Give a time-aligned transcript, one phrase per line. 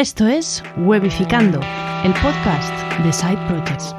[0.00, 1.60] Esto es Webificando,
[2.04, 2.72] el podcast
[3.04, 3.94] de Side Projects.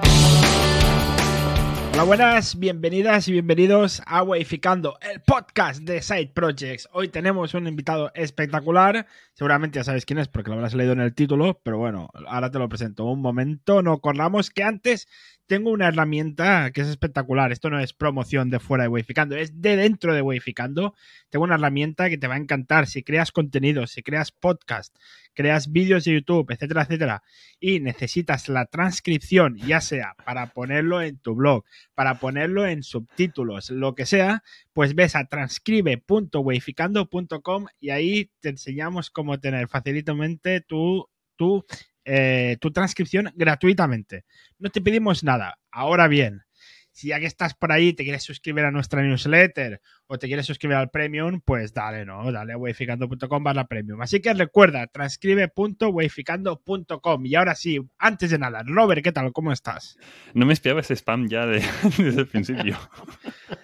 [1.94, 6.90] Hola, buenas, bienvenidas y bienvenidos a Webificando, el podcast de Side Projects.
[6.92, 9.06] Hoy tenemos un invitado espectacular.
[9.36, 12.50] Seguramente ya sabes quién es porque lo habrás leído en el título, pero bueno, ahora
[12.50, 13.06] te lo presento.
[13.06, 15.08] Un momento, no corramos que antes
[15.52, 17.52] tengo una herramienta que es espectacular.
[17.52, 20.96] Esto no es promoción de fuera de Wayficando, es de dentro de Wayficando.
[21.30, 24.96] Tengo una herramienta que te va a encantar si creas contenido, si creas podcast,
[25.34, 27.24] creas vídeos de YouTube, etcétera, etcétera,
[27.60, 33.72] y necesitas la transcripción, ya sea para ponerlo en tu blog, para ponerlo en subtítulos,
[33.72, 41.10] lo que sea, pues ves a transcribe.wayficando.com y ahí te enseñamos cómo tener facilitamente tu,
[41.36, 41.66] tu
[42.06, 44.26] eh, tu transcripción gratuitamente.
[44.60, 45.58] No te pedimos nada.
[45.72, 46.44] Ahora bien,
[46.92, 50.46] si ya que estás por ahí te quieres suscribir a nuestra newsletter o te quieres
[50.46, 52.32] suscribir al premium, pues dale, ¿no?
[52.32, 54.02] Dale a wayficando.com barra premium.
[54.02, 57.26] Así que recuerda, transcribe.wayficando.com.
[57.26, 59.32] Y ahora sí, antes de nada, Robert, ¿qué tal?
[59.32, 59.98] ¿Cómo estás?
[60.34, 61.64] No me espiaba ese spam ya de,
[61.98, 62.78] desde el principio.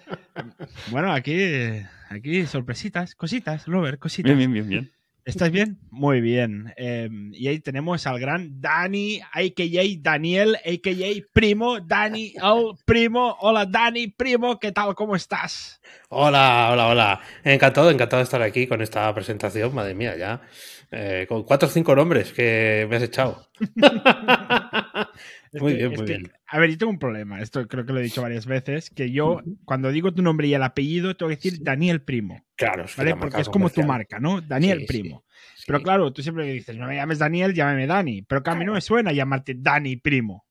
[0.90, 4.34] bueno, aquí, aquí sorpresitas, cositas, Robert, cositas.
[4.34, 4.97] Bien, bien, bien, bien.
[5.28, 5.78] ¿Estás bien?
[5.90, 6.72] Muy bien.
[6.78, 9.84] Eh, y ahí tenemos al gran Dani, a.k.a.
[10.00, 11.22] Daniel, a.k.a.
[11.34, 13.36] Primo, Dani, el primo.
[13.40, 14.94] Hola Dani, primo, ¿qué tal?
[14.94, 15.82] ¿Cómo estás?
[16.08, 17.20] Hola, hola, hola.
[17.44, 19.74] Encantado, encantado de estar aquí con esta presentación.
[19.74, 20.40] Madre mía, ya.
[20.90, 23.47] Eh, con cuatro o cinco nombres que me has echado.
[25.52, 26.32] muy bien, muy bien.
[26.46, 27.40] A ver, yo tengo un problema.
[27.40, 28.90] Esto creo que lo he dicho varias veces.
[28.90, 32.44] Que yo, cuando digo tu nombre y el apellido, tengo que decir Daniel Primo.
[32.56, 33.16] Claro, ¿vale?
[33.16, 34.40] Porque es como tu marca, ¿no?
[34.40, 35.24] Daniel Primo.
[35.56, 38.22] Sí, Pero claro, tú siempre dices, no me llames Daniel, llámame Dani.
[38.22, 40.44] Pero que a mí no me suena llamarte Dani Primo.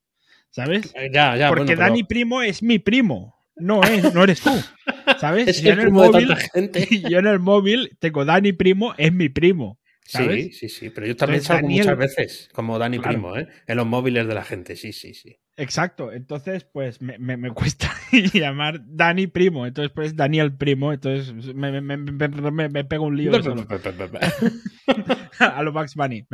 [0.49, 0.93] ¿Sabes?
[0.95, 1.49] Eh, ya, ya.
[1.49, 3.37] Porque bueno, Dani Primo es mi primo.
[3.59, 4.51] No, es, no eres tú.
[5.19, 5.47] ¿Sabes?
[5.47, 6.87] Es yo, en el primo de móvil, tanta gente.
[7.09, 9.79] yo en el móvil tengo Dani Primo, es mi primo.
[10.07, 10.45] ¿Sabes?
[10.45, 10.89] Sí, sí, sí.
[10.89, 13.13] Pero yo también Entonces, salgo Daniel- muchas veces como Dani Claro.
[13.13, 13.47] Primo, ¿eh?
[13.67, 14.75] En los móviles de la gente.
[14.75, 15.37] Sí, sí, sí.
[15.59, 16.11] Exacto.
[16.11, 17.91] Entonces, pues me, me- me cuesta
[18.33, 19.65] llamar Dani Primo.
[19.65, 20.93] Entonces, pues Daniel Primo.
[20.93, 23.65] Entonces, me, me, pego un lío solo.
[25.39, 26.27] a lo Bugs Bunny.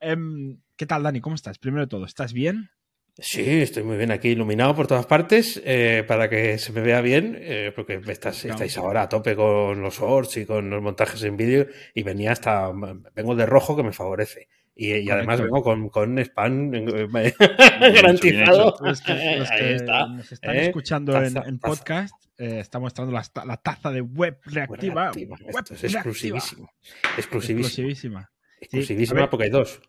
[0.00, 1.20] Em, ¿Qué tal, Dani?
[1.20, 1.58] ¿Cómo estás?
[1.58, 2.70] Primero de todo, ¿estás bien?
[3.18, 7.00] Sí, estoy muy bien aquí, iluminado por todas partes, eh, para que se me vea
[7.00, 11.22] bien, eh, porque estás, estáis ahora a tope con los shorts y con los montajes
[11.22, 12.70] en vídeo, y venía hasta,
[13.14, 14.48] vengo de rojo que me favorece.
[14.74, 17.32] Y, y además vengo con, con spam eh,
[17.94, 18.76] garantizado.
[18.80, 20.06] Los que, los Ahí que está.
[20.08, 20.66] nos están ¿eh?
[20.66, 21.74] escuchando en, Taza, en taza.
[21.74, 25.04] podcast, está mostrando la, ta- la taza de web reactiva.
[25.04, 25.36] Reactiva.
[25.40, 26.70] Web Esto es exclusivísimo.
[27.16, 28.30] Exclusivísima.
[28.60, 29.30] Exclusivísima a ver.
[29.30, 29.80] porque hay dos.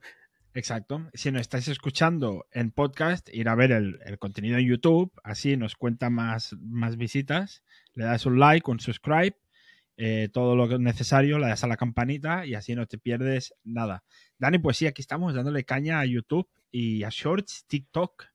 [0.58, 1.08] Exacto.
[1.14, 5.76] Si nos estáis escuchando en podcast, ir a ver el, contenido en YouTube, así nos
[5.76, 7.62] cuenta más, más visitas,
[7.94, 9.38] le das un like, un subscribe,
[9.98, 14.04] eh, todo lo necesario, le das a la campanita y así no te pierdes nada.
[14.40, 18.26] Dani, pues sí, aquí estamos dándole caña a YouTube y a Shorts, TikTok,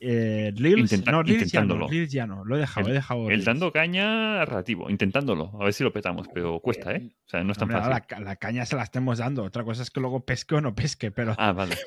[0.00, 0.90] eh, Reels.
[0.92, 1.88] Intenta- no, Reels ya no, intentándolo.
[2.08, 3.30] Ya no, lo he dejado, he dejado.
[3.30, 7.10] El dando caña relativo, intentándolo, a ver si lo petamos, pero cuesta, ¿eh?
[7.26, 8.04] O sea, no es tan Hombre, fácil.
[8.18, 9.44] la, la caña se la estemos dando.
[9.44, 11.76] Otra cosa es que luego pesque o no pesque, pero Ah, vale.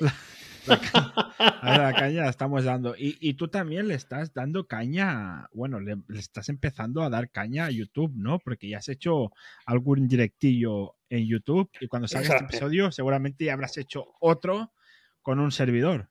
[0.66, 1.12] La, ca-
[1.60, 2.94] a la caña la estamos dando.
[2.96, 7.28] Y, y tú también le estás dando caña, bueno, le, le estás empezando a dar
[7.30, 8.38] caña a YouTube, ¿no?
[8.38, 9.30] Porque ya has hecho
[9.66, 14.72] algún directillo en YouTube y cuando salga este episodio seguramente ya habrás hecho otro
[15.20, 16.08] con un servidor.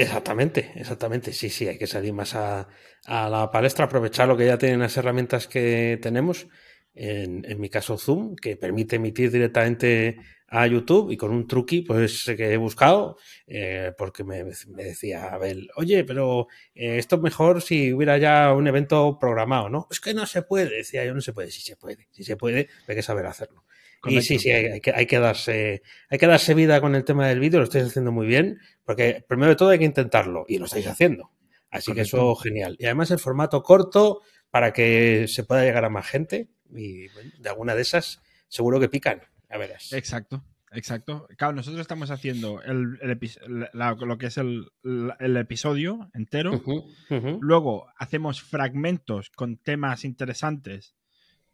[0.00, 1.30] Exactamente, exactamente.
[1.34, 2.66] Sí, sí, hay que salir más a,
[3.06, 6.48] la palestra, aprovechar lo que ya tienen las herramientas que tenemos.
[6.94, 10.16] En, en mi caso, Zoom, que permite emitir directamente
[10.48, 15.34] a YouTube y con un truqui, pues que he buscado, eh, porque me, me decía
[15.34, 19.86] Abel, oye, pero eh, esto es mejor si hubiera ya un evento programado, ¿no?
[19.90, 22.36] Es que no se puede, decía yo, no se puede, sí se puede, sí se
[22.36, 23.64] puede, hay que saber hacerlo.
[24.06, 27.04] Y sí, sí, hay, hay que, hay, que darse, hay que darse vida con el
[27.04, 30.44] tema del vídeo, lo estáis haciendo muy bien, porque primero de todo hay que intentarlo
[30.48, 31.30] y lo estáis haciendo.
[31.70, 32.76] Así que eso genial.
[32.78, 37.30] Y además el formato corto para que se pueda llegar a más gente y bueno,
[37.38, 39.20] de alguna de esas seguro que pican.
[39.48, 39.92] A verás.
[39.92, 41.28] Exacto, exacto.
[41.36, 44.66] Claro, nosotros estamos haciendo el, el epi- la- lo que es el,
[45.36, 46.60] episodio entero.
[47.40, 50.94] Luego hacemos fragmentos con temas interesantes,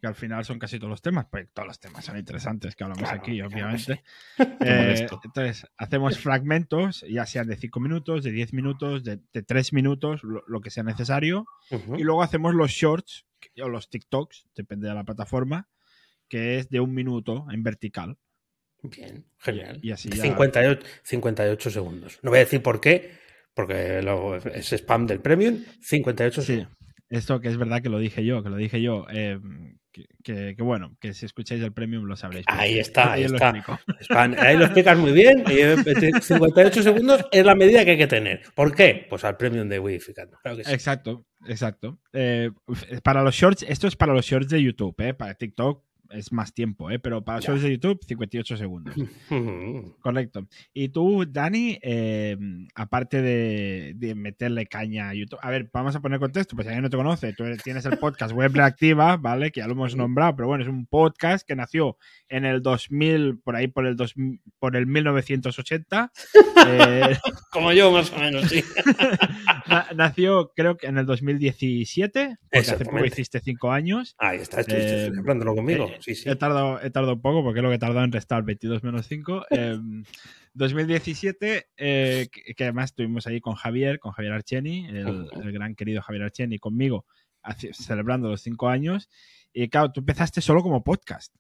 [0.01, 2.85] que al final son casi todos los temas, pues todos los temas son interesantes que
[2.85, 4.03] hablamos Claro, aquí, obviamente.
[4.61, 10.23] Eh, entonces, hacemos fragmentos, ya sean de 5 minutos, de 10 minutos, de, 3 minutos,
[10.23, 11.47] lo, lo que sea necesario.
[11.97, 13.25] Y luego hacemos los shorts,
[13.63, 15.69] o los TikToks, depende de la plataforma,
[16.29, 18.19] que es de un minuto en vertical.
[18.83, 19.79] Bien, genial.
[19.83, 22.19] Y así ya- 58, 58 segundos.
[22.23, 23.13] No voy a decir por qué,
[23.55, 25.65] porque lo- es spam del premium.
[25.81, 26.47] 58 Sí.
[26.47, 26.77] segundos.
[27.09, 29.07] Esto que es verdad que lo dije yo, que lo dije yo.
[29.11, 29.39] eh,
[29.93, 32.45] que, que- que bueno, que si escucháis el premium lo sabréis.
[32.49, 33.55] Ahí está, ahí lo está.
[34.39, 35.43] Ahí lo explicas muy bien.
[35.49, 35.77] y, eh,
[36.21, 38.43] 58 segundos es la medida que hay que tener.
[38.55, 39.07] ¿Por qué?
[39.09, 40.37] Pues al premium de Widificando.
[40.43, 40.73] Claro que sí.
[40.73, 41.99] Exacto, exacto.
[42.13, 42.51] Eh,
[43.03, 45.15] para los shorts, esto es para los shorts de YouTube, ¿eh?
[45.15, 46.99] Para TikTok es más tiempo, ¿eh?
[46.99, 48.95] Pero para shorts de YouTube, 58 segundos.
[50.01, 50.47] Correcto.
[50.73, 52.37] Y tú, Dani, eh,
[52.75, 56.69] aparte de, de meterle caña a YouTube, a ver, vamos a poner contexto, pues si
[56.69, 59.51] alguien no te conoce, tú tienes el podcast Web Reactiva, ¿vale?
[59.51, 61.97] Que ya lo hemos nombrado, pero bueno, es un podcast que nació
[62.29, 66.13] en el 2000, por ahí por el, 2000 por el 1980.
[66.69, 67.17] Eh,
[67.53, 68.65] Como yo, más o menos, sí.
[69.69, 74.17] na- nació, creo que en el 2017, porque hace poco hiciste cinco años.
[74.19, 75.13] Ahí está, estuviste Eh,
[75.55, 75.89] conmigo.
[76.01, 76.29] Sí, sí.
[76.29, 79.07] He tardado, he tardado poco porque es lo que he tardado en restar 22 menos
[79.07, 79.47] 5.
[79.51, 79.79] Eh,
[80.55, 86.03] 2017, eh, que, que además estuvimos ahí con Javier, con Javier Archeni, el, gran querido
[86.03, 87.05] Javier Archeni, conmigo,
[87.43, 89.09] hace- celebrando los 5 años.
[89.53, 91.35] Y claro, tú empezaste solo como podcast.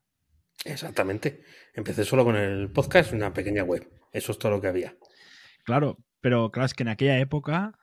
[0.64, 1.43] Exactamente.
[1.75, 3.88] Empecé solo con el podcast y una pequeña web.
[4.12, 4.97] Eso es todo lo que había.
[5.64, 7.79] Claro, pero claro, es que en aquella época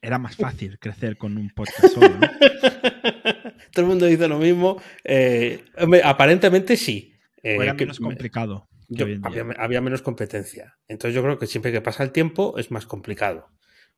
[0.00, 2.28] era más fácil crecer con un podcast solo, ¿no?
[3.72, 4.80] todo el mundo dice lo mismo.
[5.04, 5.64] Eh,
[6.04, 7.12] aparentemente sí.
[7.42, 8.68] Eh, O era que- menos complicado.
[8.88, 9.18] que yo- día.
[9.22, 10.74] había, había menos competencia.
[10.88, 13.48] Entonces yo creo que siempre que pasa el tiempo es más complicado.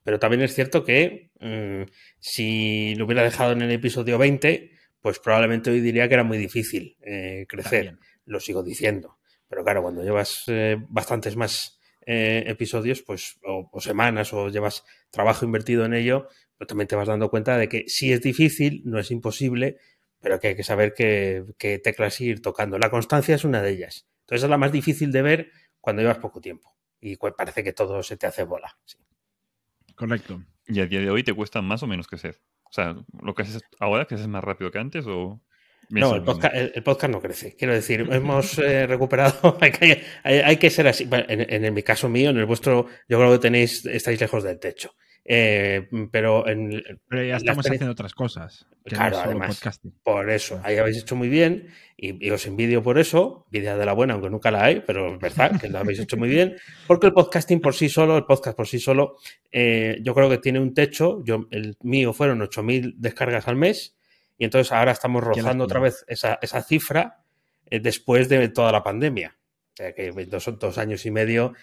[0.02, 1.82] Pero también es cierto que mm,
[2.18, 4.70] si lo hubiera dejado en el episodio 20,
[5.00, 7.86] pues probablemente hoy diría que era muy difícil eh, crecer.
[7.86, 7.98] También.
[8.26, 9.18] Lo sigo diciendo.
[9.48, 10.44] Pero claro, cuando llevas
[10.88, 16.28] bastantes más eh, episodios, pues, o, o semanas, o llevas trabajo invertido en ello,
[16.60, 19.78] pues también te vas dando cuenta de que sí es difícil, no es imposible,
[20.20, 22.78] pero que hay que saber qué, qué teclas ir tocando.
[22.78, 24.06] La constancia es una de ellas.
[24.26, 26.76] Entonces es la más difícil de ver cuando llevas poco tiempo.
[27.00, 28.76] Y parece que todo se te hace bola.
[28.84, 28.98] sí.
[29.96, 30.42] Correcto.
[30.66, 32.42] Y a día de hoy te cuesta más o menos crecer.
[32.64, 35.40] O sea, lo que haces ahora, que haces más rápido que antes o...
[35.88, 37.56] No, el podcast, el, el podcast no crece.
[37.56, 39.56] Quiero decir, hemos eh, recuperado.
[39.62, 41.06] hay, que, hay- hay que ser así.
[41.06, 44.44] Bueno, En, en mi caso mío, en el vuestro, yo creo que tenéis, estáis lejos
[44.44, 44.94] del techo.
[45.24, 48.66] Eh, pero en, Pero ya estamos haciendo otras cosas.
[48.84, 49.56] Claro, no además.
[49.56, 49.92] podcasting.
[50.02, 53.44] por eso, ahí habéis hecho muy bien y, y os envidio por eso.
[53.46, 56.16] Envidia de la buena, aunque nunca la hay, pero es verdad que lo habéis hecho
[56.16, 56.56] muy bien.
[56.86, 59.16] Porque el podcasting por sí solo, el podcast por sí solo,
[59.52, 61.22] eh, yo creo que tiene un techo.
[61.24, 63.96] Yo, el mío fueron 8.000 descargas al mes
[64.38, 67.22] y entonces ahora estamos rozando otra vez esa, esa cifra
[67.66, 69.36] eh, después de toda la pandemia.
[69.72, 71.54] O sea, que dos, dos años y medio,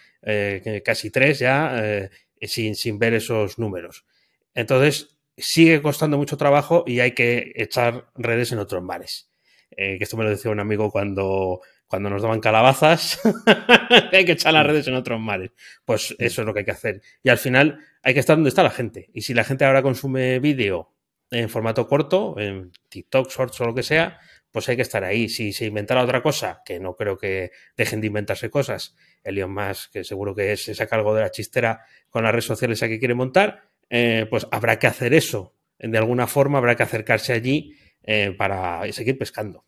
[0.83, 2.09] casi tres ya,
[2.41, 4.05] sin, sin ver esos números.
[4.53, 9.29] Entonces, sigue costando mucho trabajo y hay que echar redes en otros mares.
[9.71, 13.19] Eh, que esto me lo decía un amigo cuando, cuando nos daban calabazas,
[14.11, 15.51] hay que echar las redes en otros mares.
[15.85, 17.01] Pues eso es lo que hay que hacer.
[17.21, 19.09] Y al final hay que estar donde está la gente.
[19.13, 20.93] Y si la gente ahora consume vídeo
[21.29, 24.19] en formato corto, en TikTok, Shorts o lo que sea,
[24.51, 25.29] pues hay que estar ahí.
[25.29, 28.95] Si se inventara otra cosa, que no creo que dejen de inventarse cosas,
[29.27, 32.81] Elon Musk, que seguro que se saca algo de la chistera con las redes sociales
[32.83, 35.53] a que quiere montar, eh, pues habrá que hacer eso.
[35.79, 39.65] De alguna forma habrá que acercarse allí eh, para seguir pescando.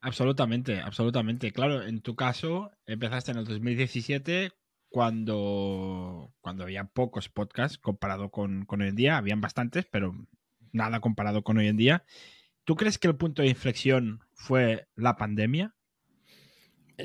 [0.00, 1.52] Absolutamente, absolutamente.
[1.52, 4.52] Claro, en tu caso empezaste en el 2017
[4.88, 9.16] cuando, cuando había pocos podcasts comparado con, con hoy en día.
[9.16, 10.14] Habían bastantes, pero
[10.72, 12.04] nada comparado con hoy en día.
[12.64, 15.74] ¿Tú crees que el punto de inflexión fue la pandemia?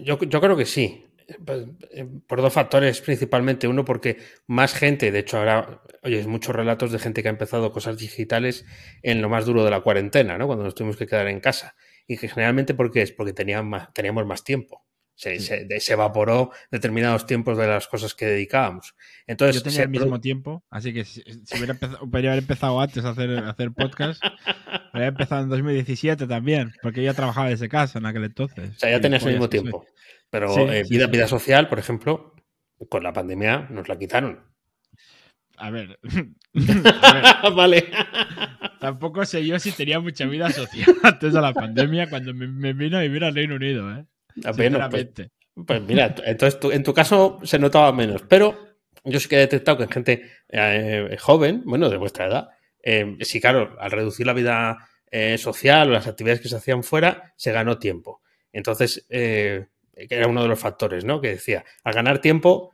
[0.03, 1.06] Yo, yo creo que sí.
[1.45, 3.68] Pues, eh, Por dos factores principalmente.
[3.68, 7.71] Uno, porque más gente, de hecho, ahora oyes muchos relatos de gente que ha empezado
[7.71, 8.66] cosas digitales
[9.02, 10.45] en lo más duro de la cuarentena, ¿no?
[10.47, 11.76] Cuando nos tuvimos que quedar en casa.
[12.07, 13.11] Y que generalmente, ¿por qué es?
[13.11, 14.84] Porque tenían más, teníamos más tiempo.
[15.16, 15.45] Se, Sí.
[15.68, 18.95] se- se evaporó determinados tiempos de las cosas que dedicábamos.
[19.28, 23.04] Entonces, Yo tenía el mismo tiempo, así que si, si hubiera empezado, haber empezado antes
[23.06, 24.22] a hacer, a hacer podcast,
[24.92, 28.72] habría empezado en 2017 también, porque yo ya trabajaba desde casa en aquel entonces.
[28.76, 29.50] O sea, ya tenías el mismo soy.
[29.50, 29.86] tiempo.
[30.30, 31.12] Pero Sí, eh, vida, sí.
[31.12, 32.36] vida social, por ejemplo,
[32.90, 34.44] con la pandemia nos la quitaron.
[35.57, 37.86] A ver, a ver, vale.
[38.81, 42.74] tampoco sé yo si tenía mucha vida social antes de la pandemia cuando me, me
[42.74, 44.06] vino a vivir al Reino Unido, ¿eh?
[44.44, 45.31] Ah, bueno, pues, Sinceramente.
[45.65, 48.57] pues mira, entonces tú- en tu caso se notaba menos, pero
[49.04, 52.49] yo sí que he detectado que en gente eh, joven, bueno, de vuestra edad,
[52.83, 54.77] eh, sí, claro, al reducir la vida
[55.11, 58.21] eh, social o las actividades que se hacían fuera, se ganó tiempo.
[58.51, 59.68] Entonces, que
[60.09, 61.21] era uno de los factores, ¿no?
[61.21, 62.73] Que decía, al ganar tiempo,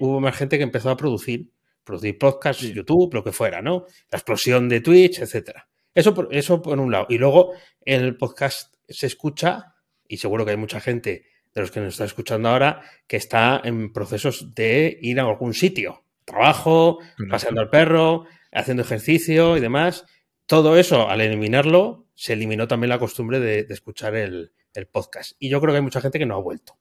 [0.00, 1.50] hubo más gente que empezó a producir,
[1.84, 2.72] producir podcasts, Sí.
[2.72, 3.84] YouTube, lo que fuera, ¿no?
[4.10, 5.68] La explosión de Twitch, etcétera.
[5.94, 7.06] Eso por, eso por un lado.
[7.10, 7.52] Y luego
[7.84, 9.71] el podcast se escucha,
[10.12, 13.62] y seguro que hay mucha gente de los que nos está escuchando ahora que está
[13.64, 16.04] en procesos de ir a algún sitio.
[16.26, 16.98] Trabajo,
[17.30, 20.04] paseando al perro, haciendo ejercicio y demás.
[20.44, 25.32] todo eso, al eliminarlo, se eliminó también la costumbre de, de escuchar el, el, podcast.
[25.38, 26.76] Y yo creo que hay mucha gente que no ha vuelto.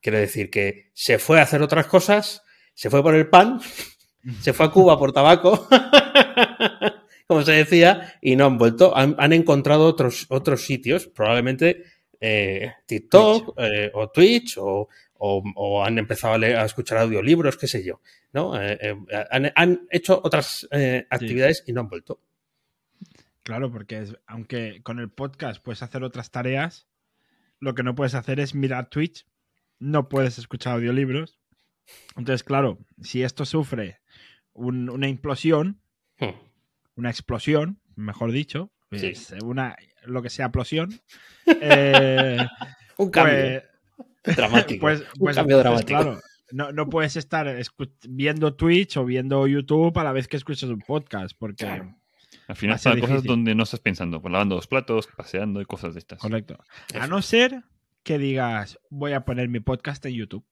[0.00, 2.42] Quiere decir que se fue a hacer otras cosas,
[2.74, 3.60] se fue por el pan,
[4.40, 5.68] se fue a Cuba por tabaco,
[7.28, 8.96] como se decía, y no han vuelto.
[8.96, 11.84] Han, han encontrado otros, otros sitios, probablemente
[12.26, 13.68] eh, TikTok Twitch.
[13.70, 14.88] Eh, o Twitch o,
[15.18, 18.00] o, o, han empezado a, leer, a, escuchar audiolibros, qué sé yo.
[18.32, 18.58] ¿no?
[18.58, 18.96] Eh,
[19.30, 20.66] han, han, hecho otras
[21.10, 21.70] actividades sí.
[21.70, 22.20] y no han vuelto.
[23.42, 26.88] Claro, porque es, aunque con el podcast puedes hacer otras tareas,
[27.60, 29.26] lo que no puedes hacer es mirar Twitch,
[29.78, 31.38] no puedes escuchar audiolibros.
[32.16, 34.00] Entonces, claro, si esto sufre
[34.54, 35.82] un, una implosión,
[36.18, 36.30] hmm.
[36.96, 39.08] una explosión, mejor dicho, sí.
[39.08, 39.76] es una,
[40.06, 41.00] lo que sea explosión,
[41.46, 42.38] eh,
[42.98, 43.62] un cambio
[44.22, 44.80] pues, dramático.
[44.80, 46.00] Pues, pues, un cambio dramático.
[46.00, 46.20] Claro,
[46.50, 47.54] no, no, puedes estar
[48.08, 51.64] viendo Twitch o viendo YouTube a la vez que escuchas un podcast, porque...
[51.64, 51.96] Claro.
[52.46, 55.94] Al final para cosas donde no estás pensando, pues lavando los platos, paseando y cosas
[55.94, 56.18] de estas.
[56.18, 56.58] Correcto.
[56.98, 57.62] A no ser
[58.02, 60.44] que digas, voy a poner mi podcast en YouTube.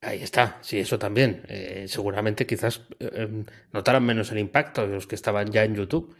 [0.00, 1.42] Ahí está, sí, eso también.
[1.48, 6.16] Eh, seguramente quizás eh, notaran menos el impacto de los que estaban ya en YouTube.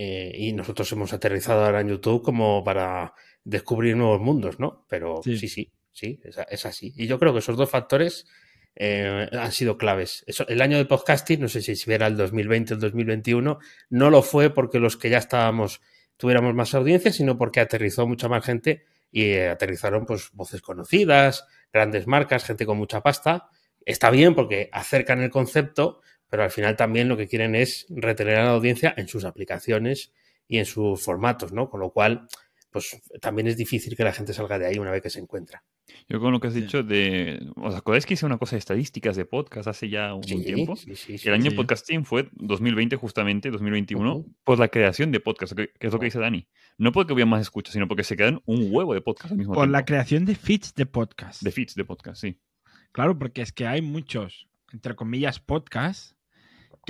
[0.00, 4.86] Eh, y nosotros hemos aterrizado ahora en YouTube como para descubrir nuevos mundos, ¿no?
[4.88, 6.92] Pero sí, sí, sí, sí es, es, así.
[6.96, 8.24] Y yo creo que esos dos factores
[8.76, 10.22] eh, han sido claves.
[10.28, 13.58] Eso, el año del podcasting, no sé si era el 2020 o el 2021,
[13.90, 15.80] no lo fue porque los que ya estábamos
[16.16, 21.44] tuviéramos más audiencia, sino porque aterrizó mucha más gente y eh, aterrizaron pues voces conocidas,
[21.72, 23.48] grandes marcas, gente con mucha pasta.
[23.84, 28.36] Está bien porque acercan el concepto, pero al final también lo que quieren es retener
[28.36, 30.12] a la audiencia en sus aplicaciones
[30.46, 31.68] y en sus formatos, ¿no?
[31.68, 32.26] Con lo cual,
[32.70, 35.62] pues también es difícil que la gente salga de ahí una vez que se encuentra.
[36.08, 37.50] Yo con lo que has dicho de...
[37.56, 40.76] ¿Os acordáis que hice una cosa de estadísticas de podcast hace ya un sí, tiempo?
[40.76, 44.34] Sí, sí, el año podcasting fue 2020 justamente, 2021, uh -huh.
[44.44, 46.46] por la creación de podcast, que, es lo que dice Dani.
[46.76, 49.54] No porque hubiera más escuchas, sino porque se quedan un huevo de podcast al mismo
[49.54, 49.72] por tiempo.
[49.72, 51.42] la creación de feeds de podcast.
[51.42, 52.38] De feeds de podcast, sí.
[52.92, 56.17] Claro, porque es que hay muchos, entre comillas, podcasts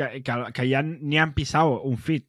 [0.06, 2.24] que, ya ni han pisado un feed.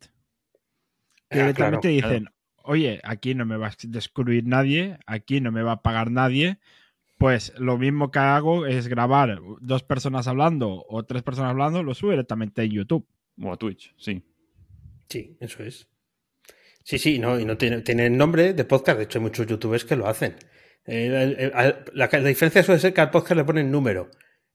[1.29, 2.29] Que Ah, directamente claro, dicen,
[2.63, 6.59] oye, aquí no me va a descubrir nadie, aquí no me va a pagar nadie.
[7.17, 11.93] Pues lo mismo que hago es grabar dos personas hablando o tres personas hablando, lo
[11.93, 13.05] subo directamente en YouTube.
[13.41, 14.23] O a Twitch, sí.
[15.09, 15.87] Sí, eso es.
[16.83, 18.97] Sí, sí, no, y no tiene, tiene nombre de podcast.
[18.97, 20.35] De hecho, hay muchos youtubers que lo hacen.
[20.85, 24.09] Eh, la, la, la, diferencia suele ser que al podcast le ponen número.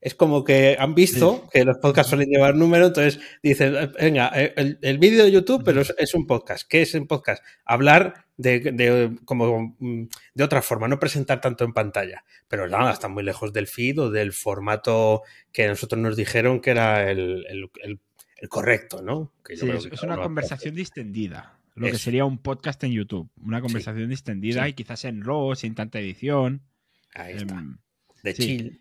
[0.05, 4.79] Es como que han visto que los podcasts suelen llevar número, entonces dicen, venga, el,
[4.83, 6.69] el vídeo de YouTube, pero es, es, un podcast.
[6.69, 7.43] ¿Qué es un podcast?
[7.65, 12.23] Hablar de, de, como, de otra forma, no presentar tanto en pantalla.
[12.49, 16.71] Pero nada, está muy lejos del feed o del formato que nosotros nos dijeron que
[16.71, 18.01] era el, el,
[18.37, 19.33] el correcto, ¿no?
[19.43, 21.95] Que sí, es, es una conversación distendida lo Eso.
[21.95, 23.29] que sería un podcast en YouTube.
[23.43, 24.11] Una conversación sí.
[24.11, 24.71] distendida sí.
[24.71, 26.63] y quizás en RAW, sin tanta edición.
[27.15, 27.55] Ahí está.
[27.55, 27.79] Um,
[28.23, 28.81] de chill.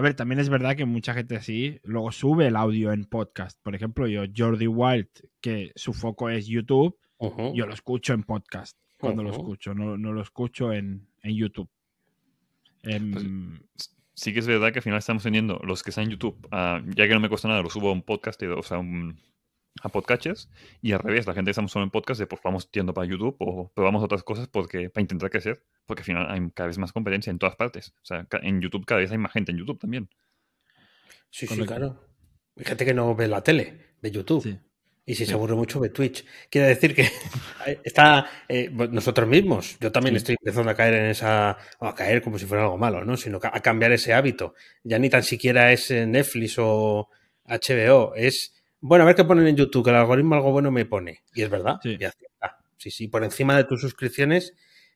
[0.00, 3.60] A ver, también es verdad que mucha gente así luego sube el audio en podcast.
[3.62, 5.10] Por ejemplo, yo, Jordi Wild,
[5.42, 7.54] que su foco es YouTube, uh -huh.
[7.54, 9.28] yo lo escucho en podcast cuando uh -huh.
[9.28, 11.68] lo escucho, no, no, lo escucho en, en YouTube.
[12.82, 16.12] Um, pues, sí que es verdad que al final estamos teniendo los que están en
[16.12, 18.78] YouTube, uh, ya que no me cuesta nada, lo subo a un podcast, o sea,
[18.78, 19.20] un,
[19.82, 20.48] a podcasts
[20.82, 23.06] y al revés, la gente que estamos solo en podcast, de, pues vamos tiendo para
[23.06, 26.78] YouTube o probamos otras cosas porque para intentar crecer, porque al final hay cada vez
[26.78, 27.94] más competencia en todas partes.
[28.02, 30.08] O sea, en YouTube cada vez hay más gente en YouTube también.
[31.30, 32.00] Sí, sí, claro.
[32.56, 34.42] Hay gente que no ve la tele, ve YouTube.
[34.42, 34.58] Sí.
[35.06, 35.30] Y si sí.
[35.30, 36.24] se aburre mucho, ve Twitch.
[36.50, 37.08] Quiere decir que
[37.84, 39.76] está eh, nosotros mismos.
[39.80, 40.18] Yo también sí.
[40.18, 41.56] estoy empezando a caer en esa.
[41.78, 43.16] O a caer como si fuera algo malo, ¿no?
[43.16, 44.54] Sino a cambiar ese hábito.
[44.84, 47.08] Ya ni tan siquiera es Netflix o
[47.44, 48.14] HBO.
[48.14, 51.22] Es bueno, a ver qué ponen en YouTube, que el algoritmo algo bueno me pone.
[51.34, 51.98] Y es verdad, sí.
[52.76, 54.54] Sí, sí, por encima de tus suscripciones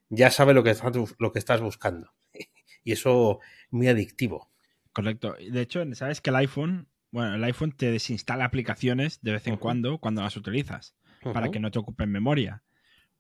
[0.09, 2.13] ya sabe lo que, estás, lo que estás buscando.
[2.87, 4.51] Y eso muy adictivo.
[4.93, 5.37] Correcto.
[5.39, 9.55] De hecho, sabes que el iPhone, bueno, el iPhone te desinstala aplicaciones de vez en
[9.55, 9.61] uh -huh.
[9.61, 11.33] cuando cuando las utilizas uh -huh.
[11.33, 12.63] para que no te ocupen memoria.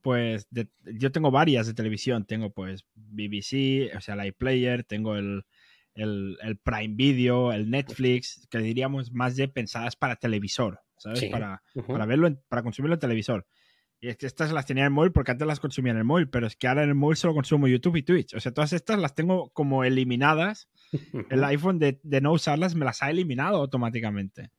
[0.02, 2.26] Pues de, yo tengo varias de televisión.
[2.26, 5.46] Tengo pues BBC, o sea, el iPlayer, tengo el,
[5.94, 11.20] el, el, Prime Video, el Netflix, que diríamos más de pensadas para televisor, ¿sabes?
[11.20, 11.28] Sí.
[11.28, 11.86] Para, uh -huh.
[11.86, 13.46] para verlo, en, para consumirlo en televisor.
[14.00, 16.04] Y es que estas las tenía en el móvil porque antes las consumía en el
[16.04, 18.34] móvil, pero es que ahora en el móvil solo consumo YouTube y Twitch.
[18.34, 20.68] O sea, todas estas las tengo como eliminadas.
[21.30, 24.50] El iPhone de, de no usarlas me las ha eliminado automáticamente.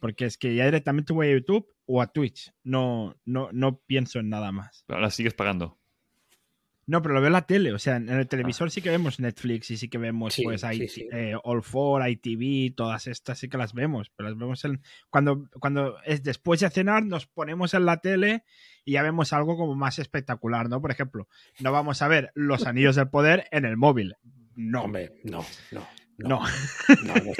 [0.00, 2.52] Porque es que ya directamente voy a YouTube o a Twitch.
[2.64, 4.84] No, no, no pienso en nada más.
[4.88, 5.78] Pero las sigues pagando.
[6.88, 7.72] No, pero lo veo en la tele.
[7.74, 10.62] O sea, en el televisor sí que vemos Netflix y sí que vemos, Sí, pues,
[10.62, 11.06] sí, hay, sí.
[11.12, 14.10] eh, All 4, ITV, todas estas sí que las vemos.
[14.16, 14.80] Pero las vemos en.
[15.10, 18.42] Cuando, cuando es después de cenar, nos ponemos en la tele
[18.86, 20.80] y ya vemos algo como más espectacular, ¿no?
[20.80, 21.28] Por ejemplo,
[21.60, 24.16] no vamos a ver Los Anillos del Poder en el móvil.
[24.56, 25.86] No, Hombre, no, no.
[26.18, 26.40] No.
[27.04, 27.32] No, no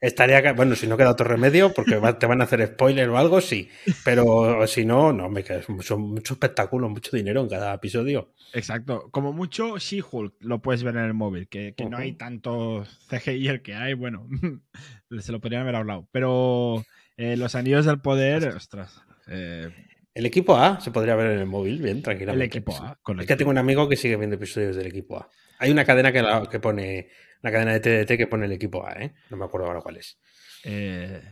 [0.00, 3.40] estaría, bueno, si no queda otro remedio, porque te van a hacer spoiler o algo,
[3.40, 3.68] sí.
[4.04, 8.32] Pero si no, no, me queda mucho, mucho espectáculo, mucho dinero en cada episodio.
[8.52, 9.08] Exacto.
[9.10, 13.48] Como mucho, She-Hulk lo puedes ver en el móvil, que, que no hay tanto CGI
[13.48, 14.28] el que hay, bueno,
[15.20, 16.08] se lo podrían haber hablado.
[16.12, 16.84] Pero
[17.16, 19.00] eh, Los Anillos del Poder, ostras.
[19.28, 19.70] eh,
[20.14, 22.46] El equipo A se podría ver en el móvil, bien, el tranquilamente.
[22.58, 23.26] equipo A, Es correcto.
[23.28, 25.30] que tengo un amigo que sigue viendo episodios del equipo A.
[25.58, 27.08] Hay una cadena que, la- que pone,
[27.46, 29.12] una cadena de TDT que pone el equipo A, ¿eh?
[29.30, 30.18] No me acuerdo ahora cuál es.
[30.64, 31.22] Eh,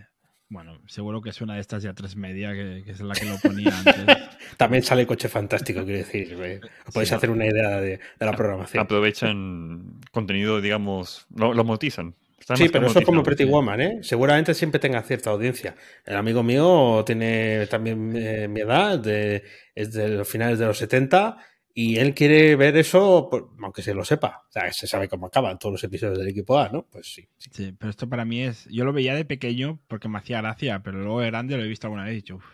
[0.48, 3.24] bueno, seguro que es una de estas de A3 Media, que, que es la que
[3.24, 3.96] lo ponía antes.
[4.56, 6.36] También sale Coche Fantástico, quiero decir.
[6.40, 6.60] eh,
[6.92, 7.14] Podéis Sí.
[7.16, 8.82] hacer una idea de, de la programación.
[8.84, 11.64] Aprovechan contenido, digamos, lo, lo.
[11.74, 13.22] Está Sí, pero eso es como.
[13.22, 13.98] Pretty Woman, ¿eh?
[14.02, 15.74] Seguramente siempre tenga cierta audiencia.
[16.04, 19.42] El amigo mío tiene también eh, mi edad, de,
[19.74, 21.38] es de los finales de los 70,
[21.74, 23.28] y él quiere ver eso,
[23.60, 24.44] aunque se lo sepa.
[24.48, 26.86] O sea, se sabe cómo acaban todos los episodios del equipo A, ¿no?
[26.86, 27.28] Pues sí.
[27.36, 27.50] sí.
[27.52, 28.66] Sí, pero esto para mí es.
[28.70, 31.68] Yo lo veía de pequeño porque me hacía gracia, pero luego de grande lo he
[31.68, 32.44] visto alguna vez y he dicho, "Uf,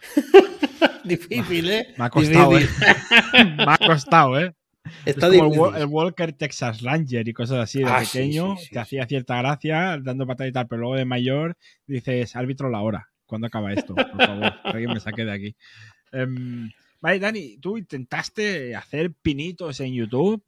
[1.04, 1.94] Difícil, ¿eh?
[1.96, 2.68] me ha costado, ¿eh?
[3.56, 4.54] Me ha costado, ¿eh?
[5.04, 5.60] Está es como el, difícil.
[5.60, 7.80] Wa- el Walker Texas Ranger y cosas así.
[7.80, 10.96] De Ah, pequeño sí, sí, te hacía cierta gracia dando patada y tal, pero luego
[10.96, 13.08] de mayor dices, árbitro la hora.
[13.26, 13.94] ¿Cuándo acaba esto?
[13.94, 15.56] Por favor, alguien me saque de aquí.
[16.12, 20.42] Em, vale, Dani, tú intentaste hacer pinitos en YouTube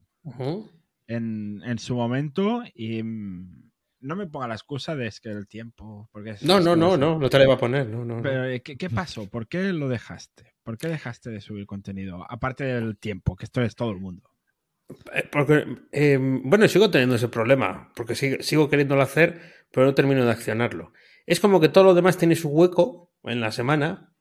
[1.07, 5.47] en, en su momento y mm, no me ponga la excusa de es que el
[5.47, 6.09] tiempo.
[6.13, 8.23] Porque es- No, no, no, no, no te la iba a poner, no, no.
[8.23, 9.29] Pero, eh, ¿qué, qué pasó?
[9.29, 10.55] ¿Por qué lo dejaste?
[10.63, 12.25] ¿Por qué dejaste de subir contenido?
[12.31, 14.31] Aparte del tiempo, que esto es todo el mundo.
[15.15, 19.41] Eh, Porque, eh, bueno, sigo teniendo ese problema, porque sigo, sigo queriéndolo hacer,
[19.73, 20.93] pero no termino de accionarlo.
[21.27, 24.15] Es como que todo lo demás tiene su hueco en la semana,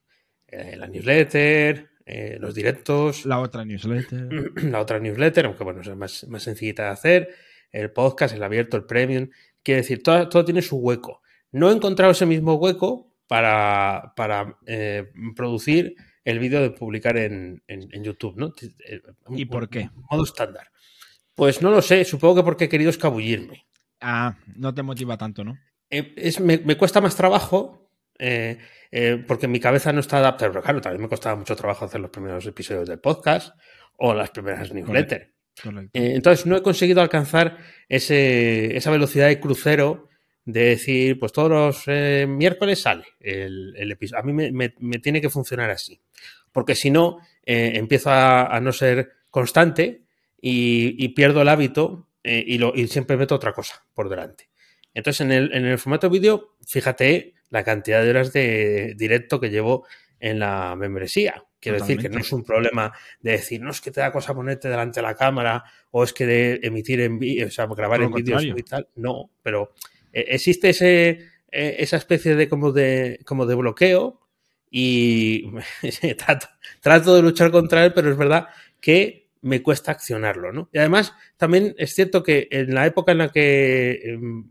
[0.48, 4.28] eh, la newsletter, eh, los directos, La otra newsletter.
[4.64, 7.30] la otra newsletter, aunque bueno, es más, más sencillita de hacer,
[7.72, 9.30] el podcast, el abierto, el premium.
[9.64, 11.22] Quiere decir, todo, todo tiene su hueco.
[11.52, 15.96] No he encontrado ese mismo hueco para, para eh, producir
[16.26, 18.54] el vídeo de publicar en, en- en YouTube, ¿no?
[18.88, 19.02] Eh,
[19.36, 19.90] ¿Y por qué?
[20.12, 20.68] Modo estándar.
[21.36, 23.66] Pues no lo sé, supongo que porque he querido escabullirme.
[24.02, 25.58] Ah, no te motiva tanto, ¿no?
[25.90, 27.89] Eh, es- me, me cuesta más trabajo
[28.20, 28.58] eh,
[28.92, 30.52] eh, porque mi cabeza no está adaptada.
[30.52, 33.56] Pero claro, también me costaba mucho trabajo hacer los primeros episodios del podcast
[33.98, 35.28] o las primeras newsletters.
[35.94, 37.58] Eh, entonces no he conseguido alcanzar
[37.90, 40.08] ese, esa velocidad de crucero
[40.46, 44.22] de decir, pues todos los miércoles sale el, el episodio.
[44.22, 46.02] A mí me, me- me tiene que funcionar así.
[46.52, 50.06] Porque si no, empiezo a, a no ser constante
[50.42, 54.50] y, y pierdo el hábito y, lo, y siempre meto otra cosa por delante.
[54.94, 59.50] Entonces, en el, en el formato vídeo, fíjate la cantidad de horas de directo que
[59.50, 59.86] llevo
[60.20, 61.44] en la membresía.
[61.60, 64.34] Quiero decir que no es un problema de decir, no es que te da cosa
[64.34, 68.02] ponerte delante de la cámara o es que de emitir en vídeo, o sea, grabar
[68.02, 68.56] en contrario.
[68.58, 68.88] y tal.
[68.96, 69.74] No, pero
[70.14, 71.10] eh, existe ese,
[71.52, 74.22] eh, esa especie de como de, como de bloqueo
[74.72, 75.52] y
[76.18, 76.48] trato,
[76.80, 78.48] trato de luchar contra él, pero es verdad
[78.80, 80.70] que me cuesta accionarlo, ¿no?
[80.72, 84.50] Y además, también es cierto que en la época en la que em,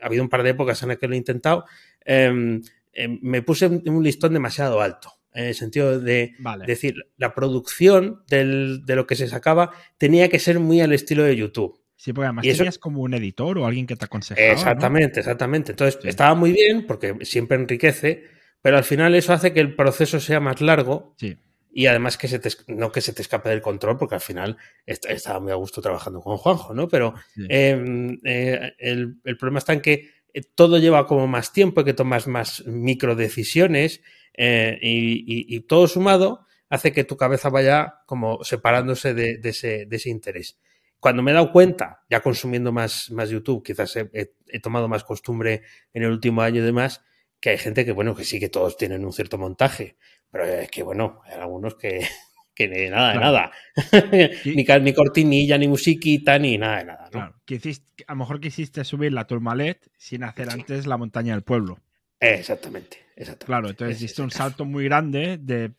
[0.00, 1.64] ha habido un par de épocas en las que lo he intentado,
[2.04, 5.12] em, em, me puse un un listón demasiado alto.
[5.32, 6.66] En el sentido de Vale.
[6.66, 11.22] decir, la producción del- de lo que se sacaba tenía que ser muy al estilo
[11.22, 11.78] de YouTube.
[11.96, 14.44] Sí, porque además y eso- tenías como un editor o alguien que te aconsejaba.
[14.46, 14.52] ¿no?
[14.54, 15.72] Exactamente, exactamente.
[15.72, 16.08] Entonces, Sí.
[16.08, 18.24] estaba muy bien porque siempre enriquece,
[18.62, 21.36] pero al final eso hace que el proceso sea más largo Sí.
[21.72, 24.56] y además que se te, no que se te escape del control, porque al final
[24.86, 26.88] est- estaba muy a gusto trabajando con Juanjo, ¿no?
[26.88, 27.46] Pero Sí.
[27.48, 30.08] eh, eh, el, el problema está en que
[30.54, 34.02] todo lleva como más tiempo que tomas más micro decisiones
[34.36, 39.48] eh, y, y- y todo sumado hace que tu cabeza vaya como separándose de, de
[39.50, 40.58] ese, de ese interés.
[41.00, 44.86] Cuando me he dado cuenta, ya consumiendo más, más YouTube, quizás he, he- he tomado
[44.88, 45.62] más costumbre
[45.94, 47.02] en el último año y demás,
[47.40, 49.96] que hay gente que, bueno, que sí que todos tienen un cierto montaje,
[50.30, 52.06] pero es que, bueno, hay algunos que,
[52.68, 53.20] que nada de Claro.
[53.20, 53.52] nada.
[54.44, 57.04] Ni, ni cortinilla, ni musiquita, ni nada de nada.
[57.04, 57.10] ¿no?
[57.10, 57.34] Claro.
[57.46, 60.60] Que hiciste- a lo mejor quisiste subir la Turmalet sin hacer Sí.
[60.60, 61.78] antes la montaña del pueblo.
[62.20, 63.46] Exactamente, exactamente.
[63.46, 64.38] Claro, entonces es hiciste un caso.
[64.42, 65.72] salto muy grande de,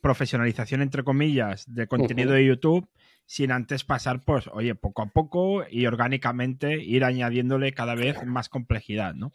[0.00, 2.88] profesionalización, entre comillas, de contenido de YouTube,
[3.26, 8.48] sin antes pasar, pues, oye, poco a poco y orgánicamente ir añadiéndole cada vez más
[8.48, 9.32] complejidad, ¿no?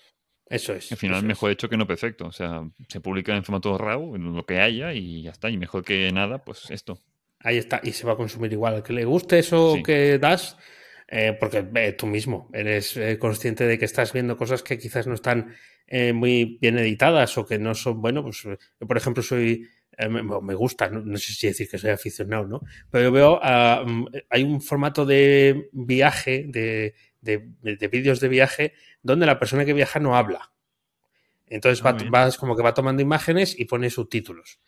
[0.49, 0.91] Eso es.
[0.91, 1.27] Al final, eso es.
[1.27, 2.25] mejor hecho que no perfecto.
[2.25, 5.49] O sea, se publica en formato RAW, en lo que haya, y ya está.
[5.49, 6.99] Y mejor que nada, pues esto.
[7.39, 7.79] Ahí está.
[7.83, 8.75] Y se va a consumir igual.
[8.75, 9.83] Al que le guste eso Sí.
[9.83, 10.57] que das,
[11.07, 15.07] eh, porque eh, tú mismo eres eh, consciente de que estás viendo cosas que quizás
[15.07, 15.55] no están
[16.13, 18.57] muy bien editadas o que no son, bueno, pues yo,
[18.87, 19.67] por ejemplo, soy.
[19.97, 22.61] me, me gusta, no, no sé si decir que soy aficionado, ¿no?
[22.91, 28.27] Pero yo veo, ah, mm, hay un formato de viaje, de, de, de vídeos de
[28.29, 30.51] viaje, donde la persona que viaja no habla.
[31.47, 32.11] Entonces Ah, va- bien.
[32.11, 34.59] vas como que va tomando imágenes y pone subtítulos.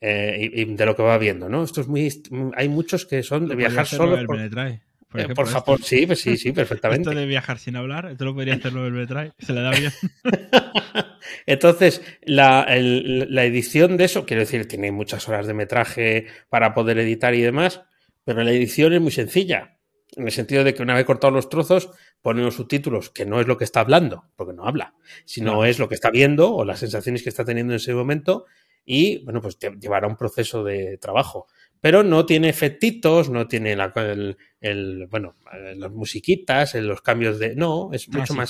[0.00, 1.62] eh, y, y de lo que va viendo, ¿no?
[1.64, 2.10] Esto es muy.
[2.56, 5.58] Hay muchos que son de viajar solo por, Benetrae, por eh, ejemplo, por esto.
[5.60, 5.78] Japón.
[5.82, 7.14] Sí, pues sí, sí, Esto perfectamente.
[7.14, 9.32] de viajar sin hablar, esto lo podría hacer Nobel Benetrae.
[9.38, 9.92] Se le da bien.
[11.46, 16.74] Entonces, la, el- la edición de eso, quiero decir, tiene muchas horas de metraje para
[16.74, 17.82] poder editar y demás,
[18.24, 19.73] pero la edición es muy sencilla.
[20.16, 21.90] En el sentido de que una vez cortados los trozos,
[22.22, 25.78] pone los subtítulos, que no es lo que está hablando, porque no habla, sino es
[25.78, 28.44] lo que está viendo o las sensaciones que está teniendo en ese momento,
[28.84, 31.46] y bueno, pues lle- llevará un proceso de trabajo.
[31.80, 37.02] Pero no tiene efectitos, no tiene la, el, el- bueno, eh, las musiquitas, eh, los
[37.02, 37.56] cambios de.
[37.56, 38.48] No, es mucho más.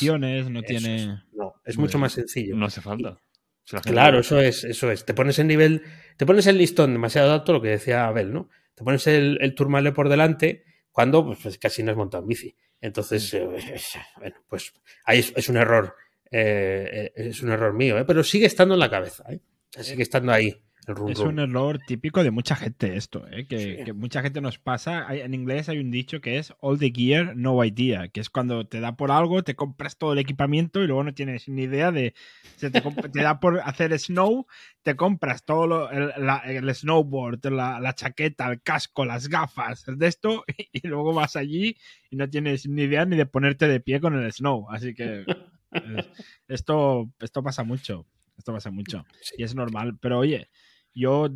[0.51, 0.97] No tiene.
[0.97, 1.09] es.
[1.33, 2.55] No, es Muy mucho más sencillo.
[2.57, 3.19] No hace falta.
[3.65, 5.05] Si Claro, eso es, eso es.
[5.05, 5.83] Te pones el nivel,
[6.17, 8.51] te pones el listón demasiado alto, lo que decía Abel, ¿no?
[8.75, 12.57] Te pones el, el por delante cuando pues, pues, casi no has montado en bici.
[12.81, 13.45] Entonces, eh,
[14.17, 14.73] bueno, pues
[15.05, 15.97] ahí es, es un error,
[16.31, 18.05] eh, eh, es un error mío, ¿eh?
[18.05, 19.25] pero sigue estando en la cabeza,
[19.71, 21.29] Sigue estando ahí rum Es rum.
[21.29, 23.47] un error típico de mucha gente esto, ¿eh?
[23.47, 23.85] que, Sí.
[23.85, 25.09] que mucha gente nos pasa.
[25.09, 28.31] Hay- en inglés hay un dicho que es all the gear, no idea, que es
[28.31, 31.63] cuando te da por algo, te compras todo el equipamiento y luego no tienes ni
[31.63, 32.15] idea de...
[32.57, 32.83] Se te,
[33.23, 34.47] da por hacer snow,
[34.83, 39.85] te compras todo lo- el, la- el snowboard, la, la chaqueta, el casco, las gafas,
[39.87, 41.77] de esto, y luego vas allí
[42.11, 44.67] y no tienes ni idea ni de ponerte de pie con el snow.
[44.71, 45.25] Así que
[46.49, 48.07] esto, esto pasa mucho.
[48.37, 49.05] Esto pasa mucho.
[49.21, 49.37] Sí.
[49.39, 49.97] Y es normal.
[50.01, 50.49] Pero oye,
[50.95, 51.29] yo,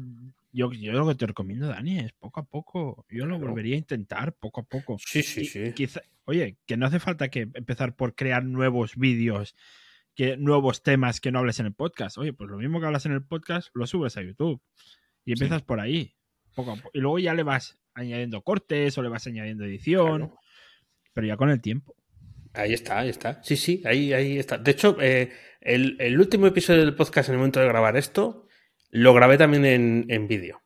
[0.53, 3.05] yo, yo lo que te recomiendo, Dani, es poco a poco.
[3.11, 3.51] Yo lo Claro.
[3.51, 4.97] volvería a intentar poco a poco.
[5.05, 5.73] Sí, sí, Y sí.
[5.75, 9.55] quizá- oye, que no hace falta que empezar por crear nuevos vídeos,
[10.14, 12.18] que nuevos temas que no hables en el podcast.
[12.18, 14.61] Oye, pues lo mismo que hablas en el podcast, lo subes a YouTube.
[15.25, 16.14] Y empiezas por ahí.
[16.55, 16.90] Poco a poco.
[16.94, 20.18] Y luego ya le vas añadiendo cortes o le vas añadiendo edición.
[20.18, 20.38] Claro.
[21.12, 21.94] Pero ya con el tiempo.
[22.55, 23.42] Ahí está, ahí está.
[23.44, 24.57] Sí, sí, ahí, ahí está.
[24.59, 28.48] De hecho, eh, el, el último episodio del podcast en el momento de grabar esto,
[28.90, 30.62] lo grabé también en, en vídeo.